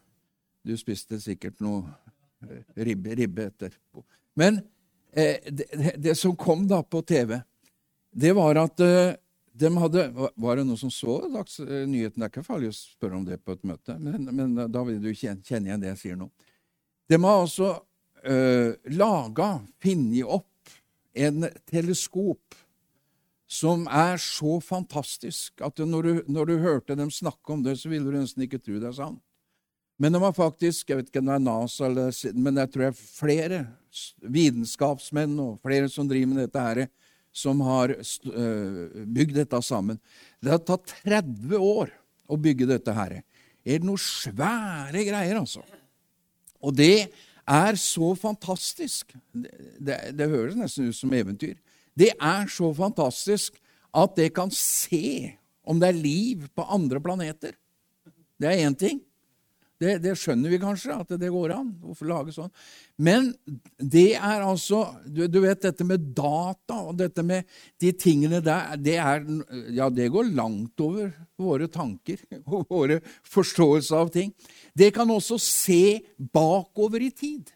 [0.65, 4.05] du spiste sikkert noe uh, ribbe, ribbe etterpå.
[4.39, 4.63] Men
[5.13, 7.37] det, det, som kom da på TV,
[8.13, 8.81] det var at
[9.53, 12.17] de hadde Var det noen som så Dagsnyheten?
[12.17, 15.01] Det er ikke farlig å spørre om det på et møte, men, men da vil
[15.03, 16.31] du kjenne, kjenne, igjen det jeg sier nå.
[17.13, 17.75] De har altså
[18.25, 19.51] øh, laga,
[19.83, 20.49] funnet opp,
[21.13, 22.57] en teleskop
[23.53, 27.91] som er så fantastisk at når du, når du, hørte dem snakke om det, så
[27.93, 29.21] ville du nesten ikke tro det er sant.
[30.03, 32.83] Men det har faktisk jeg vet ikke om det er NASA, eller, men jeg tror
[32.83, 33.61] det er flere
[34.35, 36.81] vitenskapsmenn og flere som driver med dette her,
[37.33, 37.95] som har
[39.15, 40.01] bygd dette sammen.
[40.43, 41.93] Det har tatt 30 år
[42.27, 43.21] å bygge dette her.
[43.63, 45.63] Det er noen svære greier, altså.
[46.59, 47.13] Og det
[47.47, 49.15] er så fantastisk.
[49.31, 51.55] Det, det, det høres nesten ut som eventyr.
[51.95, 53.61] Det er så fantastisk
[53.95, 55.31] at det kan se
[55.63, 57.55] om det er liv på andre planeter.
[58.41, 58.99] Det er én ting.
[59.83, 61.73] Det, det, skjønner vi kanskje, at det går an.
[61.83, 62.53] Hvorfor lage sånn?
[63.03, 63.33] Men
[63.77, 67.49] det er altså du, du, vet dette med data og dette med
[67.83, 69.25] de tingene der, det er
[69.75, 73.01] Ja, det går langt over våre tanker og våre
[73.33, 74.31] forståelser av ting.
[74.75, 75.83] Det kan også se
[76.17, 77.51] bakover i tid.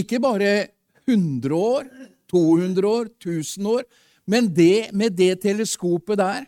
[0.00, 0.70] Ikke bare
[1.04, 1.90] 100 år,
[2.30, 3.84] 200 år, 1000 år.
[4.30, 6.46] Men det, med det teleskopet der,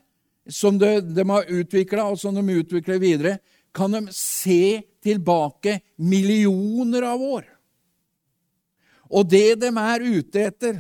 [0.51, 3.39] som de, de har utvikla, og som de utvikler videre,
[3.73, 7.47] kan de se tilbake millioner av år.
[9.13, 10.79] Og det de er ute etter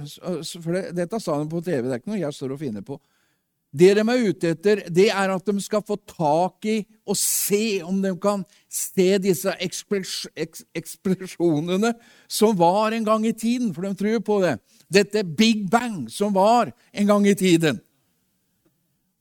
[0.56, 2.96] for Dette sa de på TV, det er ikke noe jeg står og finner på.
[3.72, 7.80] Det de er ute etter, det er at de skal få tak i og se
[7.84, 11.94] om de kan se disse eksplosjonene
[12.28, 14.58] som var en gang i tiden, for de tror på det.
[14.92, 17.80] Dette Big Bang som var en gang i tiden.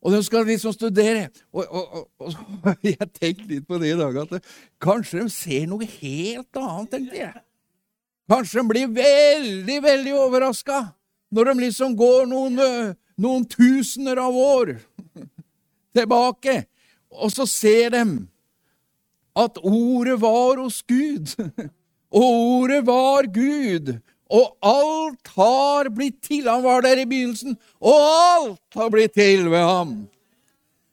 [0.01, 1.27] Og de skal liksom studere.
[1.53, 2.33] Og, og, og,
[2.65, 6.89] og jeg tenkte litt på det i dag, at kanskje de ser noe helt annet,
[6.93, 7.43] tenkte jeg.
[8.31, 10.81] Kanskje de blir veldig, veldig overraska
[11.31, 12.57] når de liksom går noen
[13.21, 14.75] noen tusener av år
[15.95, 16.63] tilbake,
[17.11, 18.03] og så ser de
[19.37, 21.33] at ordet var hos Gud,
[22.11, 23.93] og ordet var Gud,
[24.31, 26.47] og alt har blitt til.
[26.47, 29.95] Han var der i begynnelsen, og alt har blitt til ved ham.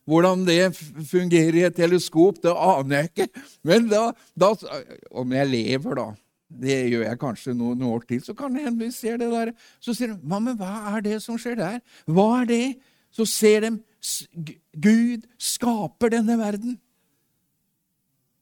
[0.09, 0.73] Hvordan det
[1.11, 3.45] fungerer i et teleskop, det aner jeg ikke.
[3.69, 4.55] Men da, da
[5.13, 6.09] Om jeg lever, da
[6.49, 9.51] det gjør jeg kanskje noen år til, så kan det hende vi ser det der.
[9.85, 11.81] Så sier de hva, men hva er det som skjer der?
[12.09, 12.67] Hva er det?
[13.13, 13.75] Så ser de
[14.79, 16.79] Gud skaper denne verden.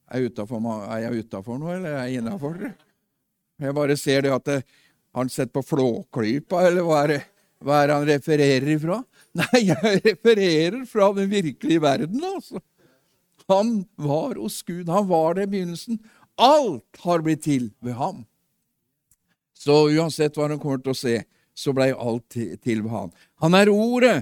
[0.07, 2.61] Er jeg utafor noe, eller er jeg innafor?
[3.59, 4.61] Jeg bare ser det at det,
[5.17, 7.21] han sitter på Flåklypa, eller hva er, det,
[7.65, 8.99] hva er det han refererer ifra?
[9.41, 12.61] Nei, jeg refererer fra den virkelige verden, altså.
[13.47, 14.89] Han var hos Gud.
[14.91, 16.01] Han var det i begynnelsen.
[16.35, 18.25] Alt har blitt til ved ham.
[19.57, 21.15] Så uansett hva han kommer til å se,
[21.57, 23.13] så blei alt til ved ham.
[23.41, 24.19] Han er ordet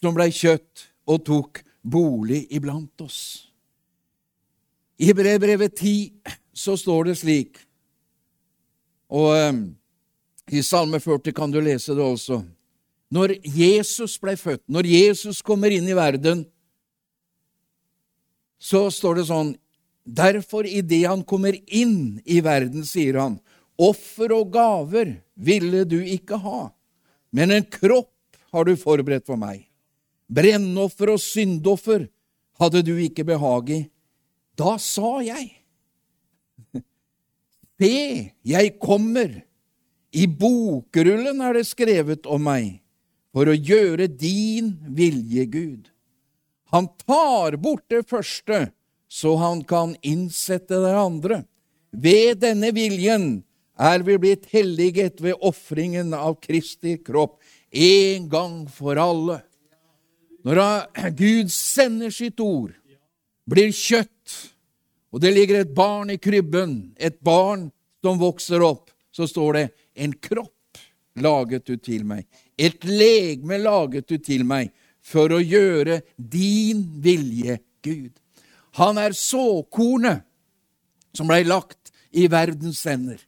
[0.00, 3.20] som blei kjøtt og tok bolig iblant oss.
[4.98, 7.58] I brevbrevet 10 så står det slik,
[9.12, 9.60] og um,
[10.50, 12.42] i Salme 40 kan du lese det også.
[13.10, 16.44] Når Jesus ble født, når Jesus kommer inn i verden,
[18.58, 19.54] så står det sånn
[20.06, 23.40] Derfor, idet han kommer inn i verden, sier han,
[23.74, 26.68] offer og gaver ville du ikke ha,
[27.34, 29.64] men en kropp har du forberedt for meg.
[30.30, 32.06] Brennoffer og syndoffer
[32.62, 33.80] hadde du ikke behag i.
[34.54, 35.50] Da sa jeg,
[37.82, 37.90] Se,
[38.46, 39.42] jeg kommer,
[40.16, 42.78] i bokrullen er det skrevet om meg,
[43.36, 45.90] for å gjøre din vilje, Gud.
[46.72, 48.70] Han tar bort det første,
[49.08, 51.42] så han kan innsette det andre.
[51.92, 53.44] Ved denne viljen
[53.76, 57.38] er vi blitt helliget ved ofringen av Kristi kropp,
[57.70, 59.42] en gang for alle.
[60.46, 60.60] Når
[61.18, 62.72] Gud sender sitt ord,
[63.46, 64.36] blir kjøtt,
[65.12, 67.68] og det ligger et barn i krybben, et barn
[68.04, 69.66] som vokser opp, så står det
[69.96, 70.52] en kropp
[71.16, 72.26] laget du til meg,
[72.58, 74.72] et legeme laget du til meg,
[75.06, 78.12] for å gjøre din vilje, Gud.
[78.76, 80.24] Han er såkornet
[81.14, 83.20] som blei lagt i verdens ender.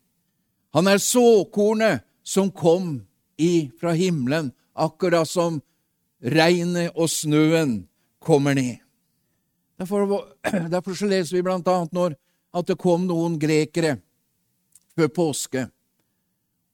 [0.75, 2.99] Han er såkornet som kom
[3.81, 5.63] fra himmelen, akkurat som
[6.21, 7.79] regnet og snøen
[8.19, 8.83] kommer ned.
[9.79, 10.27] Derfor,
[10.75, 12.19] derfor leser vi annet når
[12.53, 13.99] at det kom noen grekere
[14.99, 15.69] før påske,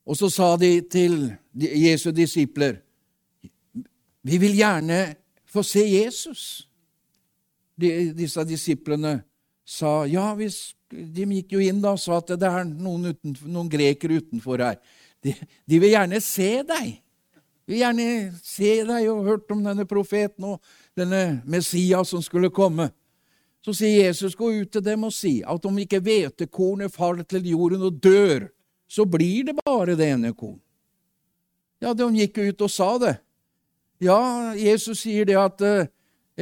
[0.05, 2.81] og så sa de til Jesu disipler
[4.25, 5.15] vi vil gjerne
[5.45, 6.65] få se Jesus.
[7.77, 9.19] De, disse disiplene
[9.69, 13.51] sa ja, hvis, de gikk jo inn da og sa at det er noen, utenfor,
[13.53, 14.79] noen grekere utenfor her.
[15.25, 16.95] De, de, vil gjerne se deg.
[17.65, 18.09] De vil gjerne
[18.41, 22.89] se deg og hørt om denne profeten og denne Messias som skulle komme.
[23.65, 27.49] Så sier Jesus, gå ut til dem og si at om ikke hvetekornet faller til
[27.49, 28.49] jorden og dør,
[28.89, 30.61] så blir det bare det ene korn.
[31.83, 33.17] Ja, de gikk ut og sa det.
[34.03, 35.91] Ja, Jesus sier det at eh,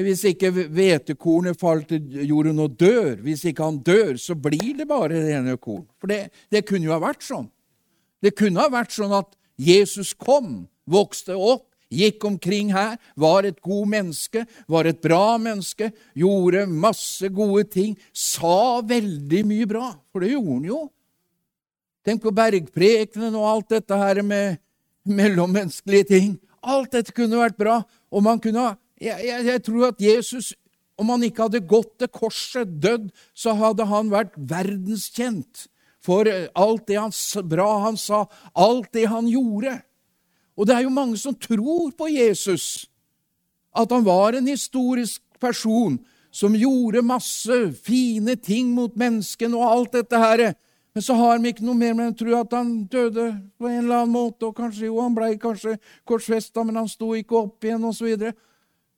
[0.01, 4.89] hvis ikke hvetekornet faller til jorden og dør, hvis ikke han dør, så blir det
[4.89, 5.85] bare det ene korn.
[6.01, 7.51] For det, det kunne jo ha vært sånn.
[8.23, 13.61] Det kunne ha vært sånn at Jesus kom, vokste opp, gikk omkring her, var et
[13.61, 20.25] god menneske, var et bra menneske, gjorde masse gode ting, sa veldig mye bra, for
[20.25, 20.81] det gjorde han jo.
[22.03, 24.59] Tenk på bergprekenen og alt dette her med
[25.07, 26.33] mellommenneskelige ting.
[26.63, 27.83] Alt dette kunne vært bra.
[28.11, 30.53] Og man kunne ha jeg, jeg, jeg tror at Jesus,
[30.99, 35.67] om han ikke hadde gått til korset, dødd, så hadde han vært verdenskjent
[36.03, 37.15] for alt det han,
[37.51, 39.75] bra han sa, alt det han gjorde.
[40.59, 42.87] Og det er jo mange som tror på Jesus,
[43.75, 45.99] at han var en historisk person
[46.33, 50.45] som gjorde masse fine ting mot menneskene og alt dette her.
[50.93, 54.03] Men så har vi ikke noe mer, men tror at han døde på en eller
[54.03, 54.47] annen måte.
[54.47, 58.33] og kanskje, Jo, han ble kanskje korsfesta, men han sto ikke opp igjen, osv.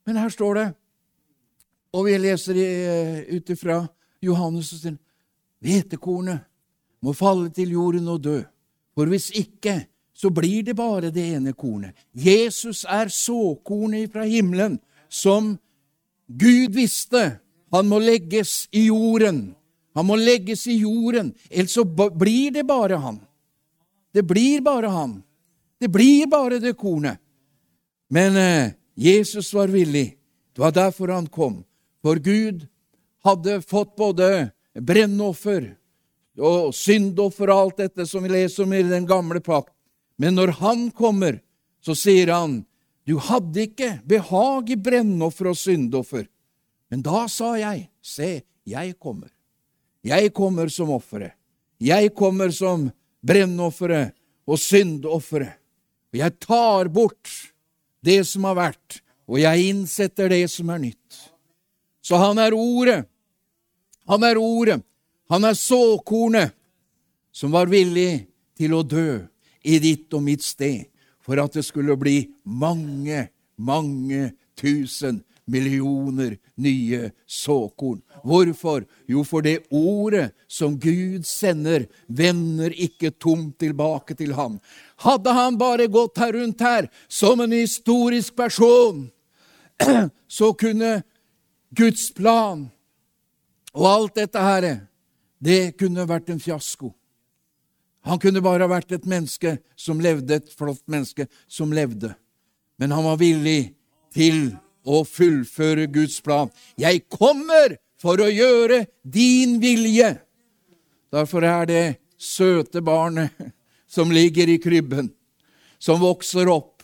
[0.06, 0.68] Men her står det,
[1.94, 3.86] og vi leser eh, ut ifra
[4.22, 4.98] Johannes sin
[5.64, 6.42] Hvetekornet
[7.00, 8.42] må falle til jorden og dø,
[8.94, 11.94] for hvis ikke, så blir det bare det ene kornet.
[12.12, 14.78] Jesus er såkornet fra himmelen,
[15.08, 15.56] som
[16.28, 17.40] Gud visste
[17.74, 19.54] han må legges i jorden
[19.94, 23.20] han må legges i jorden, ellers så blir det bare han.
[24.14, 25.22] Det blir bare han.
[25.80, 27.18] Det blir bare det kornet.
[28.10, 30.16] Men eh, Jesus var villig.
[30.54, 31.64] Det var derfor han kom.
[32.02, 32.66] For Gud
[33.24, 35.74] hadde fått både brennoffer
[36.38, 39.72] og syndoffer og alt dette som vi leser om i den gamle pakt.
[40.16, 41.40] Men når han kommer,
[41.82, 42.62] så sier han,
[43.04, 46.26] du hadde ikke behag i brennoffer og syndoffer.
[46.90, 49.33] Men da sa jeg, se, jeg kommer.
[50.04, 51.32] Jeg kommer som offeret.
[51.80, 52.90] Jeg kommer som
[53.24, 54.12] brennofferet
[54.46, 55.56] og syndofferet.
[56.14, 57.30] Jeg tar bort
[58.04, 61.16] det som har vært, og jeg innsetter det som er nytt.
[62.04, 63.00] Så han er ordet.
[64.06, 64.82] Han er ordet.
[65.32, 66.52] Han er såkornet
[67.34, 69.24] som var villig til å dø
[69.64, 70.84] i ditt og mitt sted
[71.24, 74.28] for at det skulle bli mange, mange
[74.60, 78.00] tusen millioner nye såkorn.
[78.24, 78.84] Hvorfor?
[79.06, 84.58] Jo, for det ordet som Gud sender, vender ikke tomt tilbake til ham.
[85.04, 89.10] Hadde han bare gått her rundt her som en historisk person,
[90.28, 91.02] så kunne
[91.74, 92.68] Guds plan
[93.74, 94.66] og alt dette her,
[95.42, 96.92] det kunne vært en fiasko.
[98.04, 102.12] Han kunne bare vært et menneske som levde, et flott menneske som levde.
[102.78, 103.74] Men han var villig
[104.14, 104.52] til
[104.84, 106.52] å fullføre Guds plan.
[106.80, 110.14] Jeg kommer for å gjøre din vilje.
[111.14, 111.84] Derfor er det
[112.20, 113.32] søte barnet
[113.88, 115.10] som ligger i krybben,
[115.78, 116.82] som vokser opp,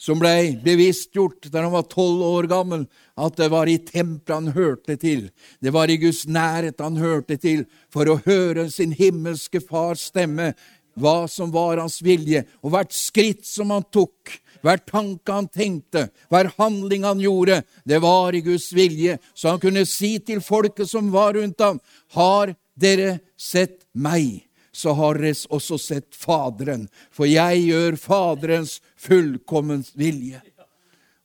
[0.00, 2.86] som ble bevisstgjort da han var tolv år gammel,
[3.20, 5.26] at det var i tempelet han hørte til.
[5.60, 10.54] Det var i Guds nærhet han hørte til, for å høre sin himmelske fars stemme,
[10.96, 14.32] hva som var hans vilje, og hvert skritt som han tok,
[14.64, 19.62] hver tanke han tenkte, hver handling han gjorde, det var i Guds vilje, så han
[19.62, 21.80] kunne si til folket som var rundt ham,
[22.16, 24.46] har dere sett meg?
[24.72, 30.40] så har dere også sett Faderen, for jeg gjør Faderens fullkommen vilje.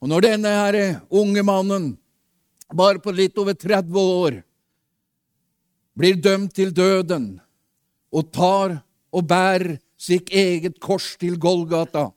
[0.02, 0.78] Og når denne her
[1.14, 1.88] unge mannen,
[2.74, 4.40] bare på litt over 30 år,
[5.96, 7.36] blir dømt til døden
[8.12, 8.80] og tar
[9.16, 12.10] og bærer sitt eget kors til Golgata,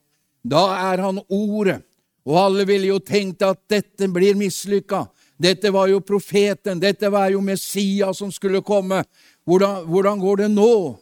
[0.43, 1.83] da er han ordet.
[2.29, 5.07] Og alle ville jo tenkt at dette blir mislykka.
[5.39, 9.05] Dette var jo profeten, dette var jo Messias som skulle komme.
[9.47, 10.99] Hvordan, hvordan går det nå?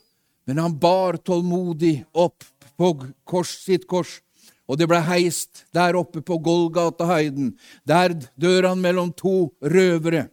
[0.46, 2.44] Men han bar tålmodig opp
[2.76, 2.92] på
[3.26, 4.20] kors, sitt kors,
[4.68, 7.54] og det ble heist der oppe på Golgatahøyden.
[7.88, 10.26] Der dør han mellom to røvere.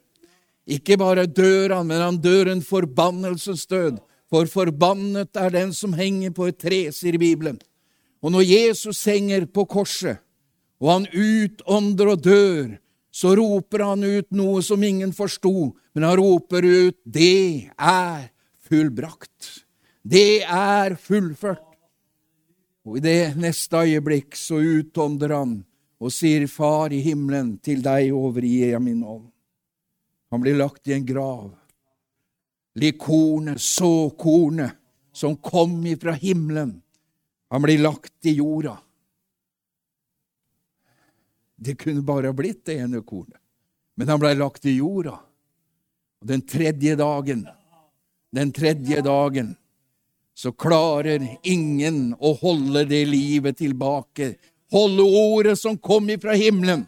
[0.69, 4.01] Ikke bare dør han, men han dør en forbannelsesdød.
[4.33, 7.59] For forbannet er den som henger på et tre, sier Bibelen.
[8.23, 10.21] Og når Jesus henger på korset,
[10.79, 12.71] og han utånder og dør,
[13.13, 18.31] så roper han ut noe som ingen forsto, men han roper ut 'Det er
[18.67, 19.63] fullbrakt'.
[20.03, 21.77] Det er fullført.
[22.85, 25.63] Og i det neste øyeblikk så utånder han
[25.99, 29.31] og sier, Far i himmelen, til deg overgir jeg min ånd.
[30.31, 31.53] Han blir lagt i en grav.
[32.75, 34.75] Likornet, såkornet,
[35.13, 36.82] som kom ifra himmelen,
[37.53, 38.77] han blir lagt i jorda.
[41.55, 43.37] Det kunne bare blitt det ene kornet,
[43.95, 45.19] men han ble lagt i jorda.
[46.17, 47.43] Og den tredje dagen,
[48.33, 49.51] den tredje dagen,
[50.33, 54.31] så klarer ingen å holde det livet tilbake,
[54.73, 56.87] holde ordet som kom ifra himmelen.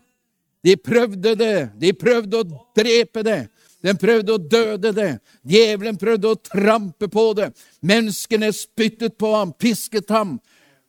[0.66, 3.38] De prøvde det, de prøvde å drepe det,
[3.86, 5.12] de prøvde å døde det,
[5.46, 7.52] djevelen prøvde å trampe på det,
[7.86, 10.40] menneskene spyttet på ham, pisket ham,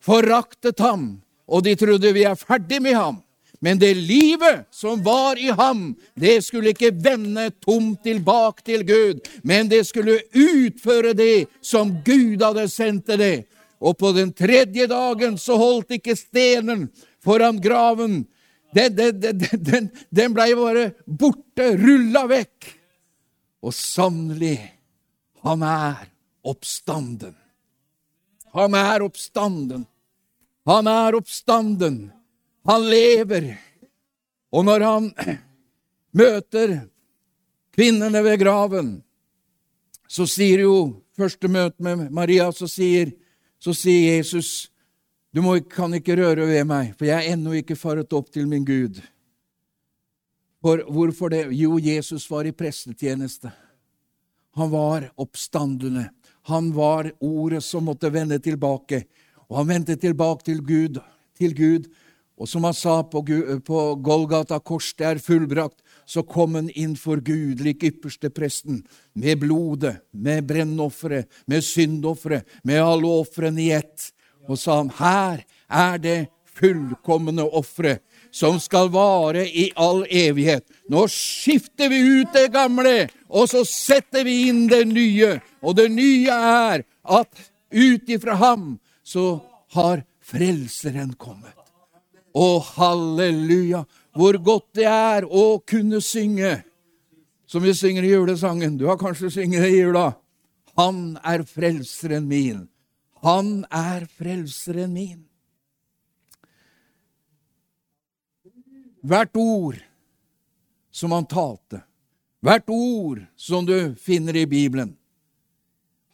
[0.06, 1.16] foraktet ham,
[1.46, 3.22] og de trodde vi er ferdig med ham.
[3.60, 9.22] Men det livet som var i ham, det skulle ikke vende tomt tilbake til Gud,
[9.42, 13.36] men det skulle utføre det som Gud hadde sendt til det.
[13.80, 16.86] Og på den tredje dagen så holdt ikke stenen
[17.24, 18.24] foran graven.
[18.76, 22.70] Den, den, den, den blei bare borte, rulla vekk.
[23.64, 24.58] Og sannelig,
[25.44, 26.06] han er
[26.46, 27.34] oppstanden.
[28.56, 29.86] Han er oppstanden.
[30.66, 31.98] Han er oppstanden.
[32.66, 33.56] Han lever.
[34.50, 35.10] Og når han
[36.20, 36.78] møter
[37.76, 38.94] kvinnene ved graven,
[40.08, 40.76] så sier jo
[41.16, 43.12] første møte med Maria, så sier,
[43.58, 44.70] så sier Jesus
[45.36, 48.46] du må, kan ikke røre ved meg, for jeg er ennå ikke faret opp til
[48.48, 49.02] min Gud.
[50.64, 51.42] For Hvorfor det?
[51.52, 53.50] Jo, Jesus var i prestetjeneste.
[54.56, 56.06] Han var oppstandende.
[56.48, 59.02] Han var ordet som måtte vende tilbake.
[59.50, 61.00] Og han vendte tilbake til Gud,
[61.38, 61.88] til Gud
[62.36, 63.22] og som han sa på,
[63.64, 68.82] på Golgata kors, er fullbrakt, så kom han inn for Gud, lik ypperste presten,
[69.16, 74.10] med blodet, med brennofferet, med syndofferet, med alle ofrene i ett.
[74.46, 76.18] Og sa han, her er det
[76.56, 80.66] fullkomne offeret, som skal vare i all evighet.
[80.92, 85.38] Nå skifter vi ut det gamle, og så setter vi inn det nye.
[85.64, 88.74] Og det nye er at ut ifra ham
[89.06, 89.38] så
[89.76, 91.54] har Frelseren kommet.
[92.34, 93.84] Å, halleluja!
[94.16, 96.58] Hvor godt det er å kunne synge,
[97.46, 98.74] som vi synger i julesangen.
[98.80, 100.08] Du har kanskje sunget det i jula.
[100.76, 102.66] Han er frelseren min.
[103.22, 105.22] Han er frelseren min.
[109.06, 109.78] Hvert ord
[110.90, 111.84] som han talte,
[112.42, 114.96] hvert ord som du finner i Bibelen,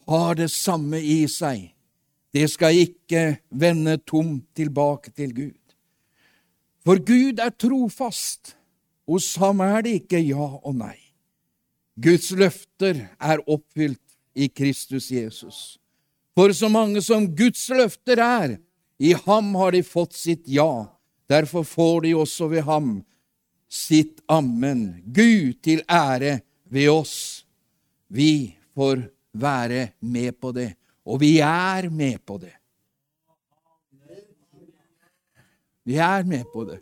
[0.05, 1.71] har det samme i seg.
[2.33, 5.59] Det skal ikke vende tomt tilbake til Gud.
[6.85, 8.57] For Gud er trofast.
[9.09, 10.97] Hos ham er det ikke ja og nei.
[12.01, 14.01] Guds løfter er oppfylt
[14.35, 15.77] i Kristus Jesus.
[16.33, 18.57] For så mange som Guds løfter er,
[19.03, 20.87] i ham har de fått sitt ja.
[21.29, 23.03] Derfor får de også ved ham
[23.69, 25.03] sitt ammen.
[25.05, 26.41] Gud til ære
[26.73, 27.45] ved oss.
[28.09, 30.73] Vi får være med på det.
[31.07, 32.55] Og vi er med på det.
[35.85, 36.79] Vi er med på det.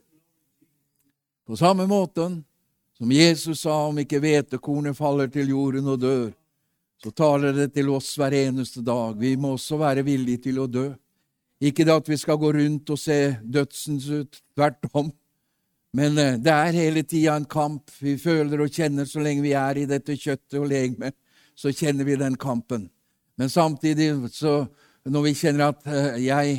[1.47, 2.45] På samme måten
[2.99, 6.29] som Jesus sa om ikke hvetekornet faller til jorden og dør,
[7.01, 9.17] så taler det til oss hver eneste dag.
[9.17, 10.91] Vi må også være villige til å dø.
[11.61, 15.09] Ikke det at vi skal gå rundt og se dødsens ut, tvert om.
[15.97, 17.91] Men eh, det er hele tida en kamp.
[18.01, 21.17] Vi føler og kjenner så lenge vi er i dette kjøttet og legemet,
[21.57, 22.87] så kjenner vi den kampen.
[23.41, 24.67] Men samtidig, så
[25.09, 26.59] når vi kjenner at eh, jeg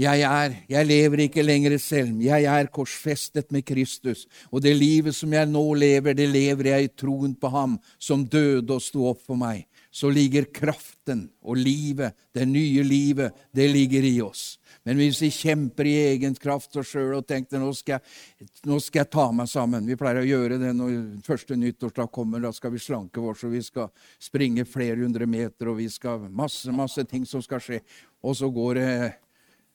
[0.00, 5.14] jeg er, jeg lever ikke lenger selv, jeg er korsfestet med Kristus, og det livet
[5.14, 9.04] som jeg nå lever, det lever jeg i troen på Ham som døde og sto
[9.10, 9.66] opp for meg.
[9.92, 14.56] Så ligger kraften og livet, det nye livet, det ligger i oss.
[14.82, 18.80] Men hvis vi kjemper i egen kraft og sjøl og tenker nå skal, jeg, nå
[18.82, 22.42] skal jeg ta meg sammen Vi pleier å gjøre det når første nyttårsdag kommer.
[22.42, 26.26] Da skal vi slanke oss, og vi skal springe flere hundre meter, og vi skal
[26.30, 27.82] masse, masse ting som skal skje.
[28.26, 28.88] Og så går det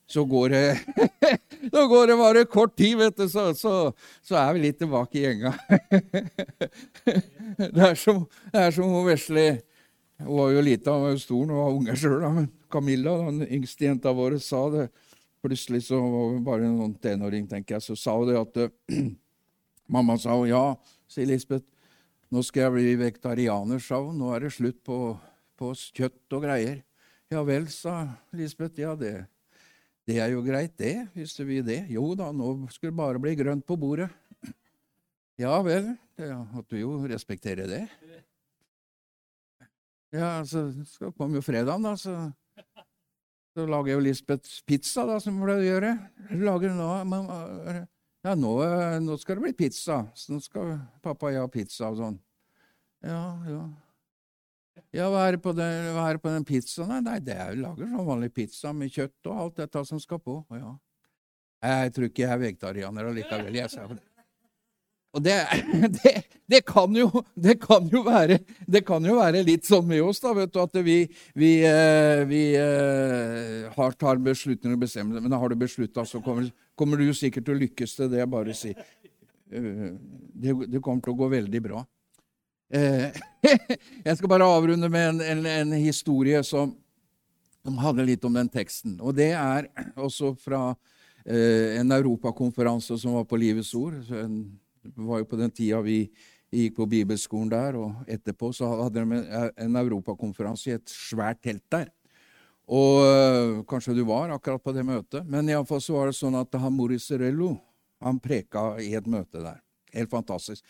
[0.08, 0.80] så går det,
[1.74, 3.92] så går det bare kort tid, vet du, så, så,
[4.24, 5.52] så er vi litt tilbake i gjenga.
[7.58, 8.22] Det er som,
[8.54, 9.46] det som vesle
[10.22, 13.46] Hun var jo lita, hun var jo stor, hun var unge sjøl, men Camilla, den
[13.60, 14.88] yngste jenta vår, sa det.
[15.44, 18.60] Plutselig så var hun bare en tenåring, tenker jeg, så sa hun det at
[19.94, 20.76] Mamma sa hun, ja,
[21.08, 21.64] sier Lisbeth,
[22.34, 24.18] nå skal jeg bli vegetarianer, sa hun.
[24.20, 25.16] Nå er det slutt på,
[25.56, 26.82] på kjøtt og greier.
[27.32, 28.02] Ja vel, sa
[28.36, 28.80] Lisbeth.
[28.82, 29.28] Ja, det
[30.08, 31.82] det er jo greit, det, hvis du vil det.
[31.92, 34.10] Jo da, nå skulle det bare bli grønt på bordet.
[35.38, 37.84] Ja vel, det måtte vi jo respektere det.
[40.16, 40.64] Ja, så
[41.14, 42.16] kom jo fredagen, da, så,
[43.58, 45.92] så lager jo Lisbeth pizza, da, som hun pleier å gjøre.
[46.44, 46.90] Lager nå,
[48.28, 48.54] ja, nå,
[49.02, 50.04] nå, skal det bli pizza.
[50.14, 52.18] Så nå skal pappa og jeg ha pizza og sånn.
[53.06, 53.62] Ja, ja.
[54.94, 57.00] Ja, hva er det på den, hva er det på den pizzaen?
[57.06, 60.22] Nei, det er jo lager sånn vanlig pizza med kjøtt og alt dette som skal
[60.24, 60.38] på.
[60.54, 60.76] Ja.
[61.66, 63.58] Jeg tror ikke jeg er vegetarianer allikevel.
[63.58, 64.04] Jeg sa det.
[65.18, 65.36] Og det,
[65.98, 66.14] det,
[66.46, 68.40] det, kan jo, det, kan jo være,
[68.70, 71.00] det kan jo være litt sånn med oss, da, vet du, at vi,
[71.38, 75.26] vi, eh, vi eh, har, tar beslutninger og bestemmelser.
[75.26, 78.22] Men har du beslutta, så kommer, kommer, du sikkert til å lykkes til det.
[78.22, 78.78] jeg bare sier.
[79.50, 79.90] Eh,
[80.38, 81.86] det kommer til å gå veldig bra.
[82.68, 86.74] Jeg skal bare avrunde med en, en, en historie som,
[87.64, 88.98] som, handler litt om den teksten.
[89.00, 90.74] Og det er også fra
[91.24, 93.96] en europakonferanse som var på Livets Ord.
[94.04, 96.06] Det var jo på den tida vi
[96.54, 99.22] gikk på bibelskolen der, og etterpå så hadde de
[99.66, 101.90] en europakonferanse i et svært telt der.
[102.68, 106.36] Og øh, kanskje du var akkurat på det møtet, men iallfall så var det sånn
[106.36, 107.54] at han Moris Rello
[108.04, 109.62] han preka i et møte der.
[109.96, 110.66] Helt fantastisk.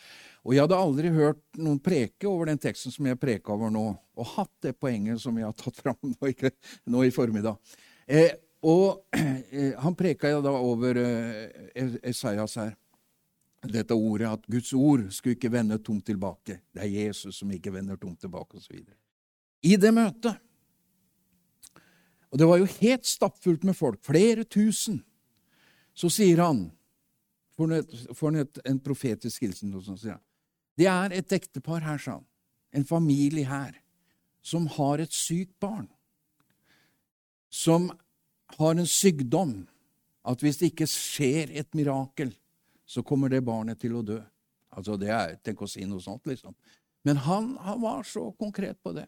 [0.45, 3.86] Og jeg hadde aldri hørt noen preke over den teksten som jeg preka over nå,
[3.97, 6.53] og hatt det poenget som jeg har tatt fram nå, ikke,
[6.86, 7.57] nå i formiddag.
[8.05, 8.30] Eh,
[8.61, 12.76] og eh, han preka jo da over eh, Esaias her.
[13.72, 16.61] Dette ordet at Guds ord skulle ikke vende tomt tilbake.
[16.74, 18.82] Det er Jesus som ikke vender tomt tilbake, osv.
[19.63, 20.38] I det møtet
[22.32, 24.99] Og det var jo helt stappfullt med folk, flere tusen.
[25.95, 26.65] Så sier han
[27.55, 29.72] for en, en profetisk hilsen.
[30.78, 32.26] Det er et ektepar her, sa han.
[32.76, 33.80] En familie her
[34.43, 35.88] som har et sykt barn.
[37.49, 37.89] Som
[38.59, 39.55] har en sykdom.
[40.28, 42.36] At hvis det ikke skjer et mirakel,
[42.88, 44.18] så kommer det barnet til å dø.
[44.78, 46.56] Altså, det er, Tenk å si noe sånt, liksom.
[47.08, 49.06] Men han, han var så konkret på det.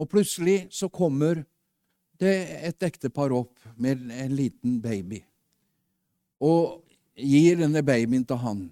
[0.00, 1.42] Og plutselig så kommer
[2.20, 2.34] det
[2.68, 5.22] et ektepar opp med en liten baby.
[6.44, 6.82] Og
[7.16, 8.66] gir denne babyen til han,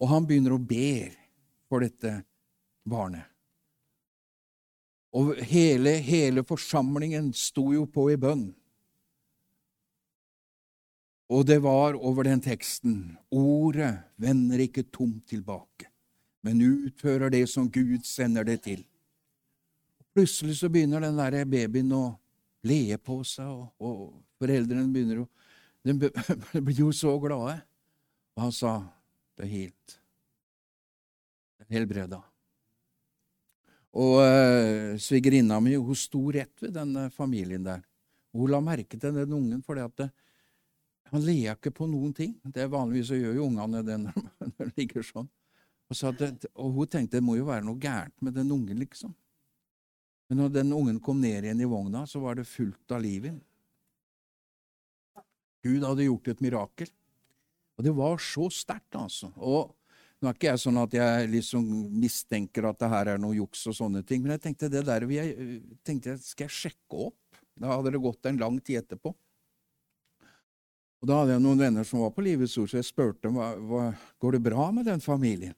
[0.00, 1.10] og han begynner å be
[1.68, 2.22] for dette
[2.88, 3.26] barnet.
[5.12, 8.50] Og hele, hele forsamlingen sto jo på i bønn.
[11.30, 15.86] Og det var over den teksten Ordet vender ikke tomt tilbake,
[16.42, 18.82] men utfører det som Gud sender det til.
[20.10, 22.04] Plutselig så begynner den der babyen å
[22.66, 25.28] le på seg, og, og foreldrene begynner å
[25.86, 25.94] de
[26.64, 27.60] blir jo så glade.
[28.36, 28.72] Og han sa,
[29.36, 30.00] 'Det er helt.
[31.70, 32.22] Helbreda'.
[33.90, 37.80] Og uh, svigerinna mi hun sto rett ved den familien der.
[38.32, 40.10] Hun la merke til den ungen, for det,
[41.10, 42.36] han leker på noen ting.
[42.44, 44.18] Det er Vanligvis gjør jo ungene det når
[44.58, 45.28] de ligger sånn.
[45.90, 48.78] Og, så det, og, hun tenkte det må jo være noe gærent med den ungen,
[48.78, 49.14] liksom.
[50.30, 53.26] Men når den ungen kom ned igjen i vogna, så var det fullt av liv
[53.26, 53.32] i.
[55.66, 56.92] Gud hadde gjort et mirakel.
[57.76, 59.32] Og det var så sterkt, altså.
[59.36, 59.74] Og
[60.20, 63.62] Nå er ikke jeg sånn at jeg liksom mistenker at det her er noe juks
[63.70, 67.38] og sånne ting, men jeg tenkte det der jeg, tenkte skal jeg sjekke opp?
[67.56, 69.14] Da hadde det gått en lang tid etterpå.
[71.00, 73.38] Og Da hadde jeg noen venner som var på Livets ord, så jeg spurte dem
[73.40, 73.88] hva,
[74.20, 75.56] går det bra med den familien.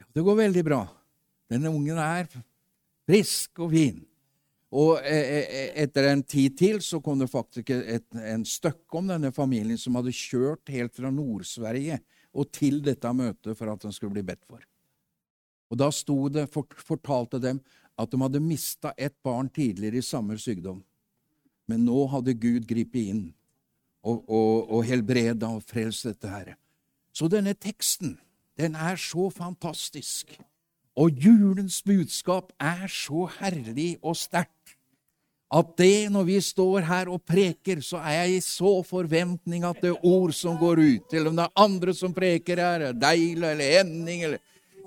[0.00, 0.82] Ja, det går veldig bra.
[1.48, 2.26] Denne ungen er
[3.08, 4.00] frisk og fin.
[4.74, 9.06] Og eh, eh, etter en tid til så kom det faktisk et, en støkke om
[9.08, 12.02] denne familien som hadde kjørt helt fra Nord-Sverige
[12.36, 14.60] og til dette møtet for at den skulle bli bedt for.
[15.70, 15.88] Og Da
[16.34, 17.62] det, fortalte dem
[17.98, 20.82] at de hadde mista et barn tidligere i samme sykdom.
[21.68, 23.24] Men nå hadde Gud gripet inn
[24.08, 26.54] og, og, og helbreda og frelst dette her.
[27.12, 28.16] Så denne teksten,
[28.58, 30.32] den er så fantastisk.
[30.98, 34.54] Og julens budskap er så herlig og sterkt
[35.48, 39.78] at det, når vi står her og preker, så er jeg i så forventning at
[39.80, 43.54] det er ord som går ut, eller om det er andre som preker her, Deila
[43.54, 44.42] eller Henning eller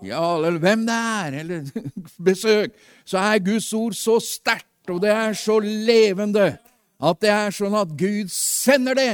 [0.05, 1.87] ja, eller hvem det er, eller
[2.29, 6.51] besøk, så er Guds ord så sterkt, og det er så levende,
[7.01, 9.13] at det er sånn at Gud sender det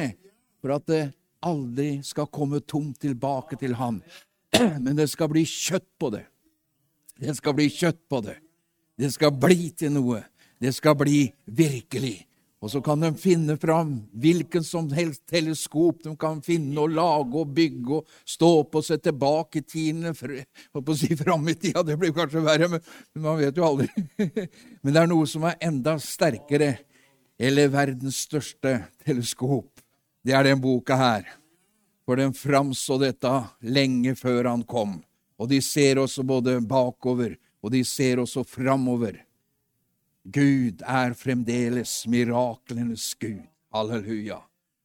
[0.59, 1.03] for at det
[1.47, 4.01] aldri skal komme tomt tilbake til Han.
[4.83, 6.25] Men det skal bli kjøtt på det.
[7.17, 8.37] Det skal bli kjøtt på det.
[8.97, 10.23] Det skal bli til noe.
[10.57, 12.27] Det skal bli virkelig.
[12.57, 17.37] Og så kan de finne fram hvilken som helst teleskop de kan finne og lage
[17.37, 21.53] og bygge og stå opp og se tilbake i tiden på å si fram i
[21.53, 22.81] tida, det blir kanskje verre, men,
[23.21, 23.87] man vet jo aldri.
[24.81, 26.71] Men det er noe som er enda sterkere,
[27.37, 29.69] eller verdens største teleskop.
[30.25, 31.27] Det er den boka her.
[32.07, 33.31] For den framså dette
[33.61, 34.97] lenge før han kom.
[35.37, 39.19] Og de ser også både bakover, og de ser også framover.
[40.23, 43.43] Gud er fremdeles miraklenes Gud.
[43.75, 44.39] Halleluja.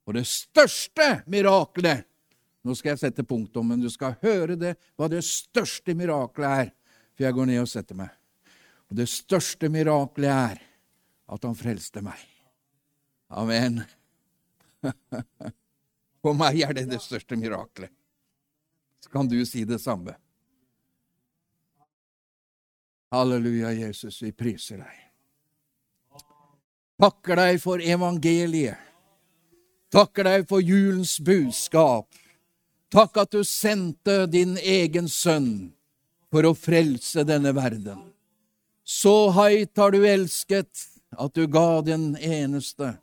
[0.06, 2.08] Og det største miraklet
[2.62, 6.68] Nå skal jeg sette punktum, men du skal høre det, hva det største miraklet er,
[7.10, 8.12] for jeg går ned og setter meg.
[8.86, 10.60] Og det største miraklet er
[11.34, 12.20] at han frelste meg.
[13.32, 13.82] Amen.
[16.22, 17.90] For meg er det det største miraklet.
[19.02, 20.14] Så kan du si det samme.
[23.12, 25.02] Halleluja, Jesus, vi priser deg
[27.02, 28.78] takker deg for evangeliet.
[29.92, 32.06] Takker deg for julens budskap.
[32.92, 35.72] Takk at du sendte din egen sønn
[36.32, 37.98] for å frelse denne verden.
[38.84, 42.94] Så høyt har du elsket at du ga den eneste,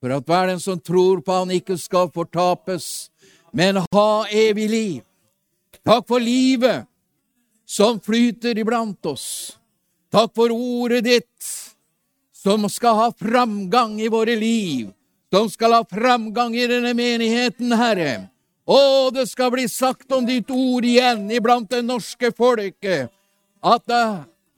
[0.00, 3.10] for at hver den som tror på han ikke skal fortapes,
[3.52, 5.00] men ha evig liv.
[5.84, 6.86] Takk for livet
[7.68, 9.56] som flyter iblant oss.
[10.10, 11.50] Takk for ordet ditt
[12.34, 14.90] som skal ha framgang i våre liv,
[15.30, 18.30] som skal ha framgang i denne menigheten, Herre.
[18.70, 23.10] Å, det skal bli sagt om ditt ord igjen iblant det norske folket,
[23.60, 23.94] at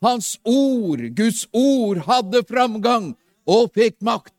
[0.04, 3.12] hans ord, Guds ord, hadde framgang
[3.48, 4.36] og fikk makt.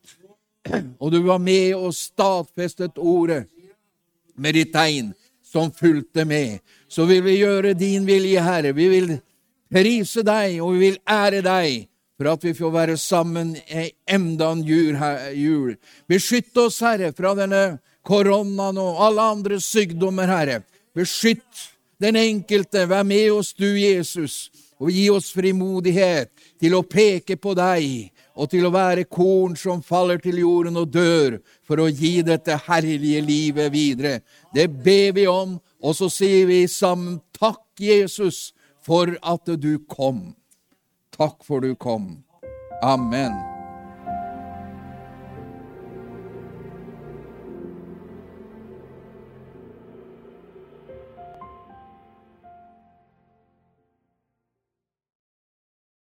[1.00, 3.44] Og du var med og stadfestet ordet
[4.36, 5.12] med ditt tegn
[5.46, 6.60] som fulgte med.
[6.88, 8.72] Så vil vi gjøre din vilje, Herre.
[8.74, 9.18] Vi vil
[9.74, 13.56] prise deg, og vi vil ære deg for at vi får være sammen
[14.08, 15.76] enda en jul.
[16.10, 17.64] Beskytt oss, Herre, fra denne
[18.06, 20.62] koronaen og alle andre sykdommer, Herre.
[20.96, 21.70] Beskytt
[22.02, 22.86] den enkelte.
[22.90, 28.50] Vær med oss, du, Jesus, og gi oss frimodighet til å peke på deg og
[28.50, 33.22] til å være korn som faller til jorden og dør, for å gi dette herlige
[33.22, 34.16] livet videre.
[34.54, 38.52] Det ber vi om, og så sier vi sammen takk, Jesus,
[38.84, 40.34] for at du kom.
[41.14, 42.24] Takk for du kom.
[42.84, 43.53] Amen.